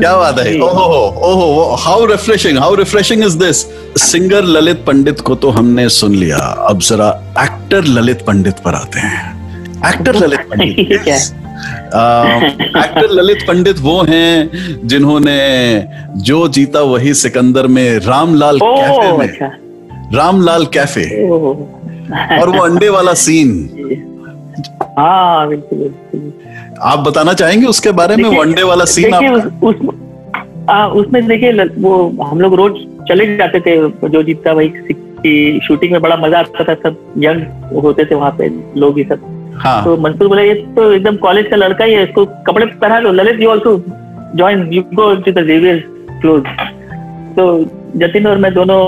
[0.00, 0.60] क्या बात है?
[0.60, 0.96] ओहो
[1.30, 3.56] ओहो how refreshing how refreshing is this
[4.02, 7.08] singer Lalit Pandit को तो हमने सुन लिया। अब जरा
[7.40, 9.38] एक्टर ललित पंडित पर आते हैं।
[9.88, 10.90] एक्टर ललित पंडित?
[12.82, 14.50] एक्टर ललित पंडित वो हैं
[14.84, 15.40] जिन्होंने
[16.16, 19.46] जो जीता वही सिकंदर में रामलाल कैफ़े में। अच्छा।
[20.14, 21.30] रामलाल कैफ़े।
[22.40, 23.68] और वो अंडे वाला सीन
[24.98, 26.32] हाँ बिल्कुल बिल्कुल।
[26.82, 28.28] आप बताना चाहेंगे उसके बारे में?
[28.38, 29.76] वनडे वाला सीन आप उस, उस
[30.70, 32.72] आ, उसमें देखिए वो हम लोग रोज
[33.08, 33.76] चले जाते थे
[34.08, 34.68] जो जीतता वही
[35.20, 38.48] की शूटिंग में बड़ा मज़ा आता था सब यंग होते थे वहाँ पे
[38.80, 39.20] लोग ही सब।
[39.62, 42.98] हाँ। तो मंसूर बोला ये तो एकदम कॉलेज का लड़का ही है इसको कपड़े पहना
[42.98, 43.76] लो Lalit you also
[44.36, 45.46] join you go to the
[46.20, 46.42] close
[47.36, 47.48] तो
[47.96, 48.78] जतिन और मैं दोनों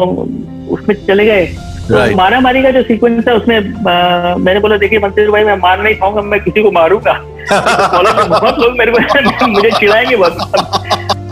[0.75, 1.47] उसमें चले गए।
[1.91, 2.17] तो Right.
[2.17, 5.83] मारा मारी का जो सीक्वेंस है उसमें आ, मैंने बोला देखिए मंसूर भाई मैं मार
[5.83, 7.13] नहीं खाऊँगा मैं किसी को मारूँगा।
[7.53, 10.33] तो बहुत लोग मेरे को मुझे चिढ़ाएँगे बहुत।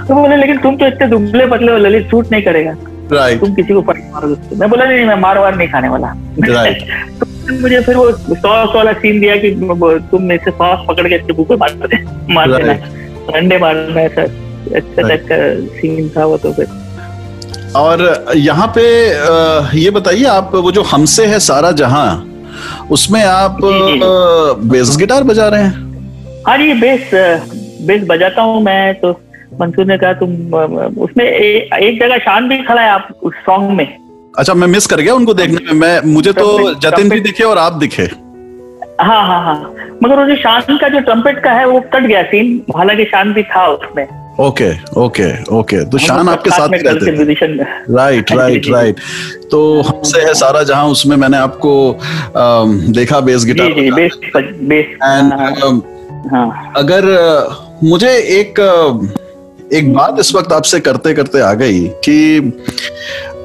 [0.08, 2.74] तो बोले लेकिन तुम तो इतने दुबले पतले हो ललित शूट नहीं करेगा।
[3.12, 6.12] राइट तुम किसी को पट मारोगे मैं बोला नहीं मैं मार वार नहीं खाने वाला।
[6.48, 6.82] Right.
[7.48, 9.50] तो मुझे फिर वो सॉस वाला सीन दिया कि
[10.10, 12.04] तुम मेरे से सॉस पकड़ के इसके मुँह पे मार दे
[12.34, 12.72] मार देना।
[13.38, 14.22] अंडे मारना ऐसा
[14.76, 15.36] अच्छा टाइप का
[15.78, 16.66] सीन था वो तो फिर।
[17.76, 18.82] और यहाँ पे
[19.78, 22.08] ये बताइए आप वो जो हमसे है सारा जहाँ
[22.90, 23.58] उसमें आप
[24.64, 26.42] बेस गिटार बजा रहे हैं?
[26.46, 27.10] हाँ जी बेस
[27.86, 29.10] बेस बजाता हूँ मैं तो
[29.60, 30.30] मंसूर ने कहा तुम
[31.02, 33.86] उसमें ए, एक जगह शान भी खड़ा है आप उस सॉन्ग में।
[34.38, 37.58] अच्छा मैं मिस कर गया उनको देखने में मैं मुझे तो जतिन भी दिखे और
[37.58, 38.08] आप दिखे।
[39.00, 42.22] हाँ हाँ हाँ। मगर वो जो शान का जो ट्रम्पेट का है वो कट गया
[42.22, 44.06] सीन हालाँकि शान भी था उसमें।
[44.40, 44.70] ओके
[45.00, 47.64] ओके ओके तो शान आपके साथ में ही रहते थे।
[47.94, 49.00] राइट राइट राइट
[49.50, 51.72] तो हमसे है सारा जहाँ उसमें मैंने आपको
[52.92, 55.32] देखा बेस गिटार जी बेस बेस एंड
[56.32, 57.06] हाँ अगर
[57.84, 58.60] मुझे एक
[59.72, 62.52] एक बात इस वक्त आपसे करते करते आ गई कि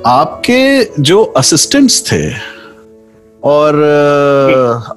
[0.08, 2.24] आपके जो असिस्टेंट्स थे
[3.44, 3.82] और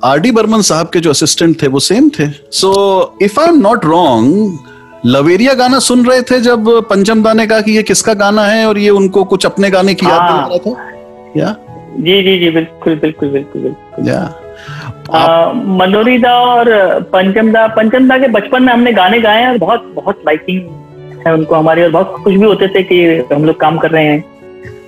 [0.05, 3.61] आर डी बर्मन साहब के जो असिस्टेंट थे वो सेम थे। So if I am
[3.61, 4.59] not wrong
[5.07, 8.67] लवेरिया गाना सुन रहे थे जब पंचम दा ने कहा कि ये किसका गाना है
[8.67, 10.93] और ये उनको कुछ अपने गाने की याद हाँ। दिला रहा था?
[11.37, 11.55] या?
[11.99, 16.71] जी जी जी बिल्कुल बिल्कुल बिल्कुल बिल्कुल। या। मनोरी दा और
[17.13, 21.23] पंचम दा पंचम दा के बचपन में हमने गाने गाए हैं और बहुत बहुत लाइकिंग
[21.27, 23.05] है उनको हमारी और बहुत खुश भी होते थे कि
[23.35, 24.25] हम लोग काम कर रहे हैं।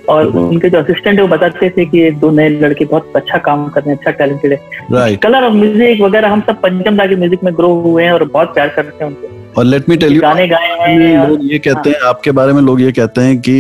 [0.09, 3.39] और उनके जो असिस्टेंट है वो बताते थे कि ये दो नए लड़के बहुत अच्छा
[3.49, 7.07] काम कर रहे हैं अच्छा टैलेंटेड है। कलर ऑफ़ म्यूज़िक वगैरह हम सब पंचम दा
[7.07, 9.97] के म्यूज़िक में ग्रो हुए हैं और बहुत प्यार करते हैं उनको। और लेट मी
[9.97, 13.57] टेल यू हैं लोग ये कहते हैं आपके बारे में लोग ये कहते हैं कि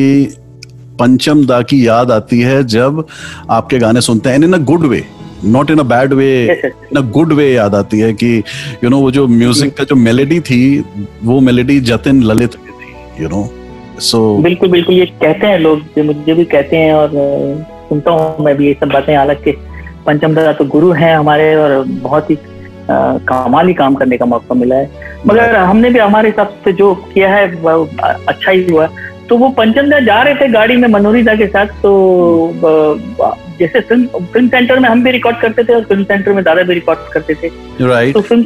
[1.01, 3.05] पंचम दा की याद आती है जब
[3.51, 5.05] आपके गाने सुनते हैं in a good way
[5.45, 6.31] not in a bad way.
[6.65, 8.43] In a good way याद आती है कि यू
[8.83, 10.61] you नो know, वो जो म्यूज़िक का जो मेलेडी थी
[11.25, 13.49] वो मेलेडी जतिन ललित में थी यू नो
[14.01, 17.11] सो बिल्कुल बिल्कुल ये कहते हैं लोग मुझे भी कहते हैं और
[17.89, 19.53] सुनता हूँ मैं भी ये सब बातें हालाँकि
[20.07, 22.37] पंचम दादा तो गुरु हैं हमारे और बहुत ही
[22.91, 26.95] कमाल ही काम करने का मौका मिला है। मगर हमने भी हमारे हिसाब से जो
[27.15, 27.47] किया है
[28.03, 28.89] अच्छा ही हुआ।
[29.29, 31.91] तो वो पंचमदा जा रहे थे गाड़ी में मनोरी दा के साथ तो
[33.59, 36.63] जैसे फ़िल्म फ़िल्म सेंटर में हम भी रिकॉर्ड करते थे और फ़िल्म सेंटर में दादा
[36.63, 37.51] भी रिकॉर्ड करते थे।
[37.87, 38.45] राइट तो फ़िल्म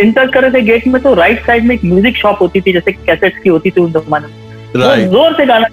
[0.00, 2.72] इंटर कर रहे थे गेट में तो राइट साइड में एक म्यूज़िक शॉप होती थी
[2.72, 4.40] जैसे कैसेट्स की होती थी उस जमाने में।
[4.76, 5.66] राइट ज़ोर से गाना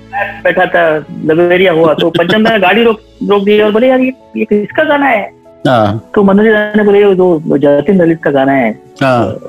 [0.44, 0.86] बैठा था
[1.26, 4.84] लवेरिया हुआ तो पंचम दा गाड़ी रोक रोक दी और बोले यार ये ये किसका
[4.84, 5.26] गाना हाँ?
[5.68, 6.48] तो मनोज
[6.78, 8.72] ने बोले जो जतिन ललित का गाना है
[9.04, 9.40] हाँ।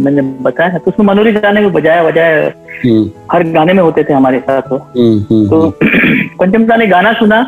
[0.00, 2.46] मैंने बताया तो उसमें मनोरी गाने को बजाया बजाया
[2.84, 5.70] हम्म, हर गाने में होते थे हमारे साथ। वो हम्म, हम्म, तो
[6.38, 7.40] पंचम दा ने गाना सुना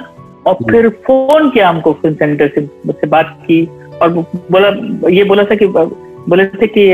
[0.46, 3.64] और फिर फ़ोन किया हमको फ़िल्म सेंटर से मुझसे बात की
[4.02, 4.08] और
[4.52, 4.68] बोला
[5.10, 6.86] ये बोला था कि बोले थे कि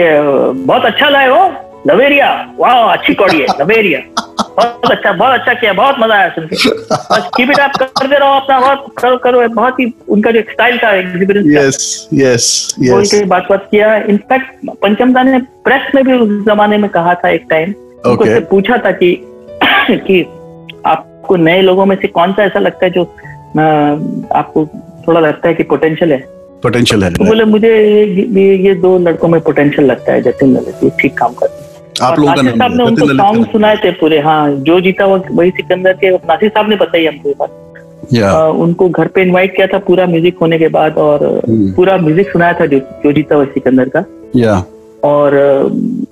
[0.67, 1.53] बहुत अच्छा लाए हो
[1.87, 4.01] लवेरिया। वाह अच्छी कौड़ी है लवेरिया।
[4.41, 8.19] बहुत अच्छा बहुत अच्छा किया बहुत मज़ा आया सुन के। बस कीप इट अप करते
[8.19, 11.79] रहो अपना बहुत करो करो बहुत ही उनका जो स्टाइल था एग्जीबिशन yes
[12.21, 12.49] yes
[12.81, 16.91] बोल yes बात बात किया। इनफैक्ट पंचम दा ने प्रेस में भी उस जमाने में
[16.91, 17.75] कहा था एक टाइम
[18.07, 19.15] उनको से पूछा था कि
[19.91, 20.21] कि
[20.87, 23.03] आपको नए लोगों में से कौन सा ऐसा लगता है जो
[24.35, 24.67] आपको
[25.09, 26.19] थोड़ा लगता है कि पोटेंशियल है?
[26.63, 30.57] पोटेंशियल है। तो बोले मुझे ये, ये, ये दो लड़कों में पोटेंशियल लगता है जतिन
[30.57, 31.71] ललित ठीक काम करते हैं।
[32.03, 35.19] आप लोगों का साहब ने नाम उनको सॉन्ग सुनाए थे पूरे हाँ जो जीता वो
[35.31, 37.51] वही सिकंदर के नासिर साहब ने बताई हमको ये बात।
[38.15, 41.97] अ, उनको घर पे इनवाइट किया था पूरा म्यूज़िक होने के बाद और हम्म। पूरा
[41.97, 44.05] म्यूज़िक सुनाया था जो जो जीता वो सिकंदर का।
[44.37, 44.63] या।
[45.05, 45.35] और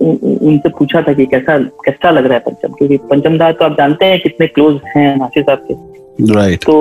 [0.01, 3.77] उनसे पूछा था कि कैसा कैसा लग रहा है पंचम क्योंकि पंचम दा तो आप
[3.77, 6.73] जानते हैं कितने क्लोज हैं नासिर साहब के। राइट तो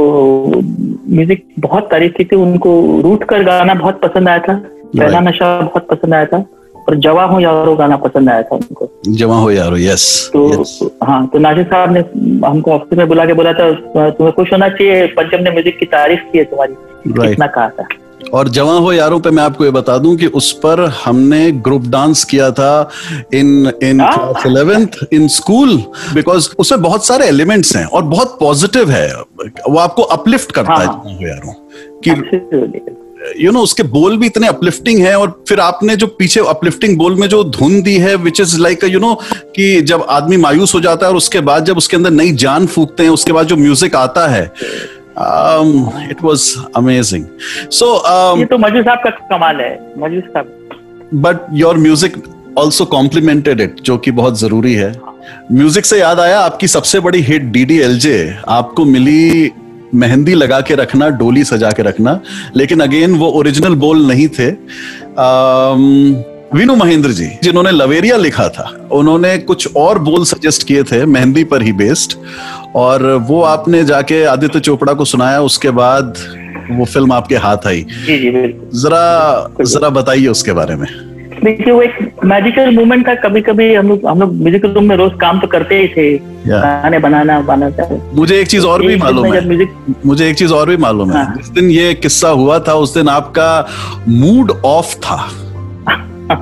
[1.11, 2.73] म्यूज़िक बहुत तारीफ़ की थी उनको
[3.05, 4.55] रूट कर गाना बहुत पसंद आया था
[4.97, 6.45] पहला नशा बहुत पसंद आया था।
[6.89, 10.79] और जवा हो यारो गाना पसंद आया था उनको जमा हो यारो यस तो यस.
[11.05, 12.01] हाँ तो नासिर साहब ने
[12.49, 13.71] हमको ऑफ़िस में बुला के बोला था
[14.11, 16.75] तुम्हें खुश होना चाहिए पंचम ने म्यूज़िक की तारीफ़ की है तुम्हारी
[17.07, 17.89] राइट कितना कहा था
[18.35, 21.87] और जवां हो यारों पे मैं आपको ये बता दूँ कि उस पर हमने ग्रुप
[21.87, 22.91] डांस किया था
[23.35, 23.99] in in.
[23.99, 25.77] Class eleventh in school
[26.15, 29.07] because उसमें बहुत सारे एलिमेंट्स हैं और बहुत पॉजिटिव है
[29.69, 31.53] वो आपको अपलिफ्ट करता हाँ, है हाँ। जवां हो यारों
[32.05, 33.00] कि
[33.41, 37.15] यू नो उसके बोल भी इतने अपलिफ्टिंग है और फिर आपने जो पीछे अपलिफ्टिंग बोल
[37.15, 39.15] में जो धुन दी है which is like you know
[39.57, 42.67] कि जब आदमी मायूस हो जाता है और उसके बाद जब उसके अंदर नई जान
[42.67, 44.45] फूकते हैं उसके बाद जो म्यूज़िक आता है
[46.11, 47.25] इट वाज अमेजिंग
[47.71, 47.95] सो
[48.39, 50.57] ये तो मजू साहब का कमाल है Majrooh Sahab.
[51.15, 52.23] But your music
[52.59, 54.93] also complemented it जो कि बहुत ज़रूरी है।
[55.53, 58.17] म्यूज़िक से याद आया आपकी सबसे बड़ी hit D D L J
[58.49, 59.51] आपको मिली
[59.95, 62.21] मेहंदी लगा के रखना डोली सजा के रखना
[62.57, 64.51] लेकिन अगेन वो ओरिजिनल बोल नहीं थे।
[66.55, 71.45] विनु महेंद्र जी जिन्होंने लवेरिया लिखा था उन्होंने कुछ और बोल सजेस्ट किए थे मेहंदी
[71.45, 72.13] पर ही बेस्ड
[72.77, 76.15] और वो आपने जाके आदित्य चोपड़ा को सुनाया उसके बाद
[76.71, 77.87] वो फ़िल्म आपके हाथ आई।
[78.75, 81.10] जरा जरा बताइए उसके बारे में।
[81.45, 84.97] देखिए वो एक मैजिकल मोमेंट था। कभी कभी हम लोग हम लोग म्यूजिकल रूम में
[84.97, 86.13] रोज काम तो करते ही थे।
[86.49, 90.69] गाने बनाना बनाना। मुझे एक चीज़ और भी मालूम है। म्यूज़िक मुझे एक चीज़ और
[90.69, 93.51] भी मालूम है। हाँ। जिस दिन ये किस्सा हुआ था उस दिन आपका
[94.09, 95.21] मूड ऑफ़ था।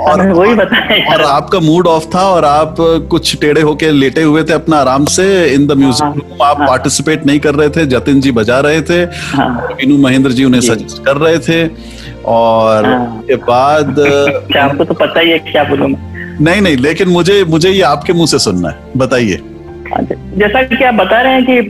[0.00, 2.76] और वही बताया और आपका मूड ऑफ़ था और आप
[3.10, 6.58] कुछ टेढ़े होके लेटे हुए थे अपना आराम से। इन द म्यूज़िक हाँ, रूम आप
[6.58, 9.00] हाँ। पार्टिसिपेट नहीं कर रहे थे। जतिन जी बजा रहे थे।
[9.34, 11.64] हाँ। महेंद्र जी उन्हें सजेस्ट कर रहे थे।
[12.24, 13.98] और हाँ। के बाद
[14.58, 15.88] आपको तो पता ही है क्या बोलूँ
[16.40, 19.40] नहीं नहीं लेकिन मुझे मुझे ये आपके मुँह से सुनना है बताइए
[19.92, 21.60] अच्छा, जैसा कि आप बता रहे हैं कि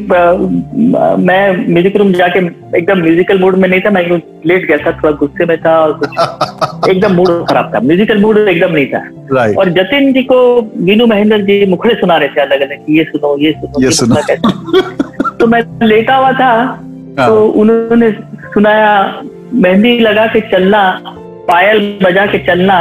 [1.23, 2.39] मैं म्यूज़िक रूम जाके
[2.79, 4.03] एकदम म्यूजिकल मूड में नहीं था मैं
[4.47, 8.39] लेट गया था थोड़ा गुस्से में था और कुछ एकदम मूड खराब था म्यूजिकल मूड
[8.39, 10.41] एकदम नहीं था राइट और जतिन जी को
[10.77, 14.15] वीनू महेंद्र जी मुखड़े सुना रहे थे अलग अलग ये सुनो ये सुनो ये सुनो।
[14.15, 16.51] कैसे तो मैं लेटा हुआ था
[17.19, 18.11] हाँ। तो उन्होंने
[18.55, 19.23] सुनाया
[19.53, 20.81] मेहंदी लगा के चलना
[21.49, 22.79] पायल बजा के चलना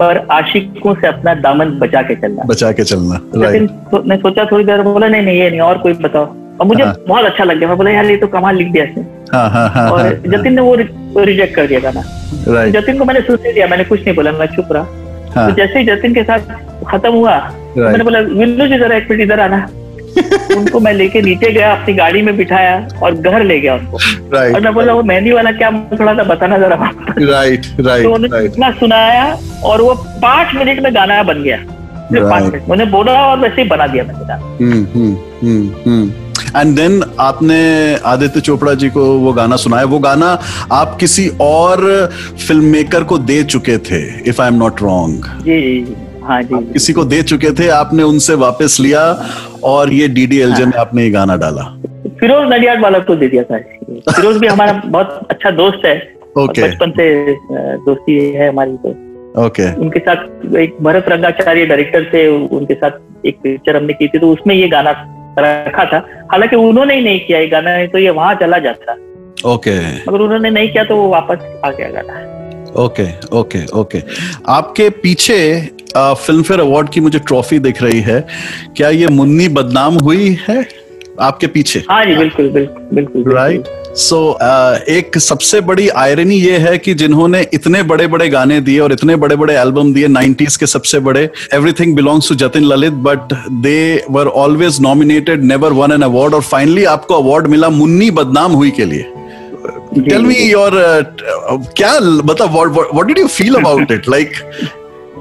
[0.00, 4.44] पर आशिकों से अपना दामन बचा के चलना। बचा के चलना राइट तो ने सोचा
[4.52, 6.26] थोड़ी देर बोला नहीं नहीं ये नहीं और कोई बताओ।
[6.60, 8.84] और मुझे हाँ। बहुत अच्छा लग गया। मैं बोला यार ये तो कमाल लिख दिया
[8.84, 9.02] इसने।
[9.32, 10.74] हाँ हाँ हाँ और जतिन ने वो
[11.24, 12.02] रिजेक्ट कर दिया गाना।
[12.70, 15.78] जतिन को मैंने सुनने दिया मैंने कुछ नहीं बोला मैं चुप रहा। हाँ। तो जैसे
[15.78, 16.40] ही जतिन के साथ
[16.88, 17.38] खत्म हुआ
[17.76, 19.66] मैंने बोला विल्लू जी जरा एक मिनट इधर आना।
[20.56, 24.54] उनको मैं लेके नीचे गया अपनी गाड़ी में बिठाया और घर ले गया उनको। Right,
[24.54, 24.96] और मैं बोला right.
[24.96, 26.76] वो मेहंदी वाला क्या थोड़ा सा बताना जरा
[27.18, 29.26] राइट तो राइट उन्होंने राइट इतना सुनाया
[29.64, 32.52] और वो पाँच मिनट में गाना बन गया। पाँच Right.
[32.52, 36.74] मिनट। मैंने बोला और वैसे ही बना दिया मैंने गाना। हम्म हम्म हम्म हम्म। एंड
[36.76, 37.58] देन आपने
[38.06, 40.38] आदित्य चोपड़ा जी को वो गाना सुनाया। वो गाना
[40.72, 42.10] आप किसी और
[42.46, 45.26] फ़िल्म मेकर को दे चुके थे if I am not wrong
[46.28, 49.02] हाँ जी। जी। किसी को दे चुके थे आपने उनसे वापस लिया
[49.64, 51.62] और ये डीडीएलजे में आपने ये गाना डाला।
[52.20, 53.58] फिरोज नडियाड वाला को दे दिया था।
[54.12, 55.96] फिरोज भी हमारा बहुत अच्छा दोस्त है।
[56.38, 57.34] ओके बचपन से
[57.84, 58.94] दोस्ती है हमारी तो।
[59.44, 62.26] ओके उनके साथ एक भरत रंगाचार्य डायरेक्टर थे
[62.56, 64.90] उनके साथ एक पिक्चर हमने की थी तो उसमें ये गाना
[65.38, 68.96] रखा था। हालाँकि उन्होंने ही नहीं किया ये गाना नहीं तो ये वहाँ चला जाता।
[69.46, 72.24] ओके मगर उन्होंने नहीं किया तो वो वापस आ गया गाना।
[72.76, 73.06] ओके
[73.38, 74.02] ओके ओके
[74.48, 75.38] आपके पीछे
[76.16, 78.26] फ़िल्म फेयर अवार्ड की मुझे ट्रॉफी दिख रही है।
[78.76, 80.66] क्या ये मुन्नी बदनाम हुई है
[81.20, 81.84] आपके पीछे?
[81.90, 84.18] हाँ जी बिल्कुल बिल्कुल बिल्कुल। राइट सो
[84.88, 89.16] एक सबसे बड़ी आयरनी ये है कि जिन्होंने इतने बड़े बड़े गाने दिए और इतने
[89.16, 94.04] बड़े बड़े एल्बम दिए 90s के सबसे बड़े everything belongs to Jatin Lalit but they
[94.10, 98.70] were always nominated never won an award और फाइनली आपको अवार्ड मिला मुन्नी बदनाम हुई
[98.70, 99.06] के लिए।
[99.98, 100.72] टेल मी योर
[101.76, 104.32] क्या मतलब what did you feel about it like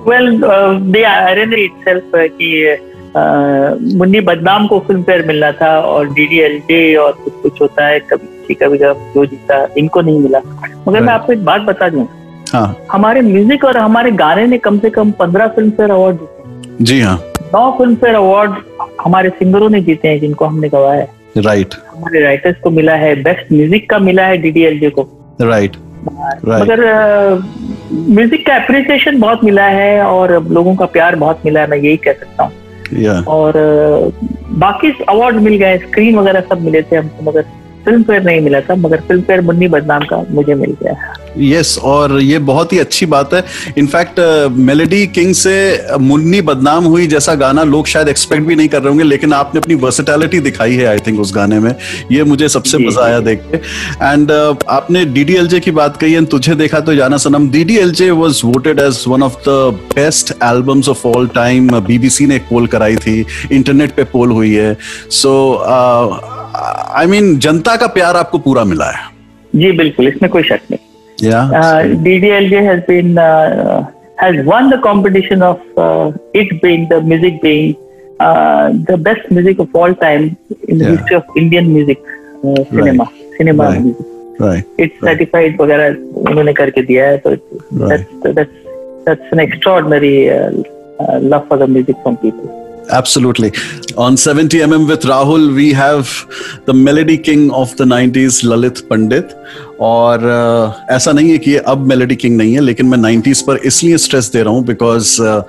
[0.08, 2.50] well uh, the irony itself uh, कि
[3.14, 8.00] uh, मुन्नी बदनाम को फ़िल्म फेयर मिलना था और डीडीएलजे और कुछ कुछ होता है
[8.12, 10.40] कभी किसी कभी कभी जो जीता इनको नहीं मिला।
[10.88, 12.08] मगर मैं आपको एक बात बता दूँ।
[12.54, 16.84] हाँ। हमारे म्यूज़िक और हमारे गाने ने कम से कम पंद्रह फ़िल्म फेयर अवार्ड जीते
[16.84, 17.18] जी हाँ।
[17.54, 18.54] नौ फ़िल्म फेयर अवार्ड
[19.02, 23.14] हमारे सिंगरों ने जीते हैं जिनको हमने गवाया है। राइट हमारे राइटर्स को मिला है
[23.24, 25.10] बेस्ट म्यूज़िक का मिला है डीडीएलजे को।
[25.42, 25.76] राइट
[26.08, 26.84] मगर
[27.92, 31.98] म्यूज़िक का अप्रिसिएशन बहुत मिला है और लोगों का प्यार बहुत मिला है मैं यही
[31.98, 32.52] कह सकता हूँ।
[33.28, 33.54] और
[34.58, 37.46] बाकी अवार्ड मिल गए स्क्रीन वगैरह सब मिले थे हमको मगर
[37.88, 41.78] फ़िल्म फेयर नहीं मिला था मगर फ़िल्म फेयर मुन्नी बदनाम का मुझे मिल गया यस
[41.84, 43.44] और ये बहुत ही अच्छी बात है।
[43.78, 44.20] इनफैक्ट
[44.60, 45.56] मेलेडी किंग से
[45.94, 49.34] uh, मुन्नी बदनाम हुई जैसा गाना लोग शायद एक्सपेक्ट भी नहीं कर रहे होंगे लेकिन
[49.34, 51.74] आपने अपनी वर्सेटैलिटी दिखाई है आई थिंक उस गाने में।
[52.12, 54.32] ये मुझे सबसे मज़ा आया देख के। एंड
[54.70, 59.04] आपने डीडीएलजे की बात कही एंड तुझे देखा तो जाना सनम। DDLJ was voted as
[59.08, 59.60] one of the
[59.96, 64.54] best albums of all time BBC ने एक पोल कराई थी इंटरनेट पे पोल हुई
[64.54, 64.76] है।
[65.12, 65.34] सो
[67.00, 69.06] आई मीन जनता का प्यार आपको पूरा मिला है।
[69.54, 73.18] जी बिल्कुल इसमें कोई शक नहीं। D D L J has been
[74.22, 75.80] has won the competition of
[76.38, 77.74] it being the music being
[78.90, 80.30] the best music of all time
[80.70, 82.04] in history of Indian music
[82.46, 83.06] cinema
[83.38, 83.68] cinema
[84.80, 87.36] it certified वगैरह उन्होंने करके दिया है तो
[87.88, 90.16] that's that's an extraordinary
[91.30, 93.52] love for the music from people Absolutely.
[93.98, 96.08] On 70mm with Rahul, we have
[96.66, 99.34] the melody king of the 90s, Lalit Pandit.
[99.80, 103.42] और uh, ऐसा नहीं है कि ये अब मेलेडी किंग नहीं है लेकिन मैं 90s
[103.48, 105.42] पर इसलिए स्ट्रेस दे रहा हूँ बिकॉज़ uh,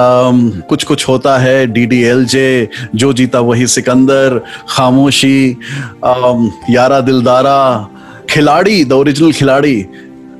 [0.00, 5.56] um, कुछ कुछ होता है डी डी एल जे जो जीता वही सिकंदर खामोशी
[6.04, 7.58] um, यारा दिलदारा
[8.30, 9.84] खिलाड़ी द ओरिजिनल खिलाड़ी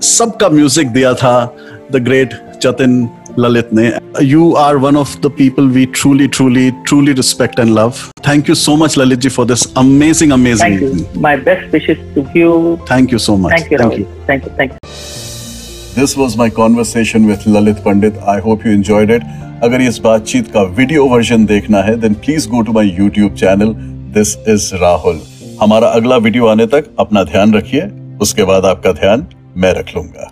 [0.03, 1.35] सबका म्यूज़िक दिया था
[1.93, 3.03] द ग्रेट जतिन
[3.39, 7.93] ललित ने you are one of the people we truly truly truly respect and love
[8.29, 11.99] thank you so much Lalit ji for this amazing amazing my best wishes
[12.91, 14.79] thank you so much thank you thank you thank you
[16.01, 19.23] this was my conversation with Lalit Pandit I hope you enjoyed it
[19.63, 23.75] अगर इस बातचीत का video version देखना है then please go to my YouTube channel
[24.15, 25.21] this is Rahul
[25.63, 27.83] हमारा अगला video आने तक अपना ध्यान रखिए।
[28.23, 29.27] उसके बाद आपका ध्यान
[29.57, 30.32] मैं रख लूँगा।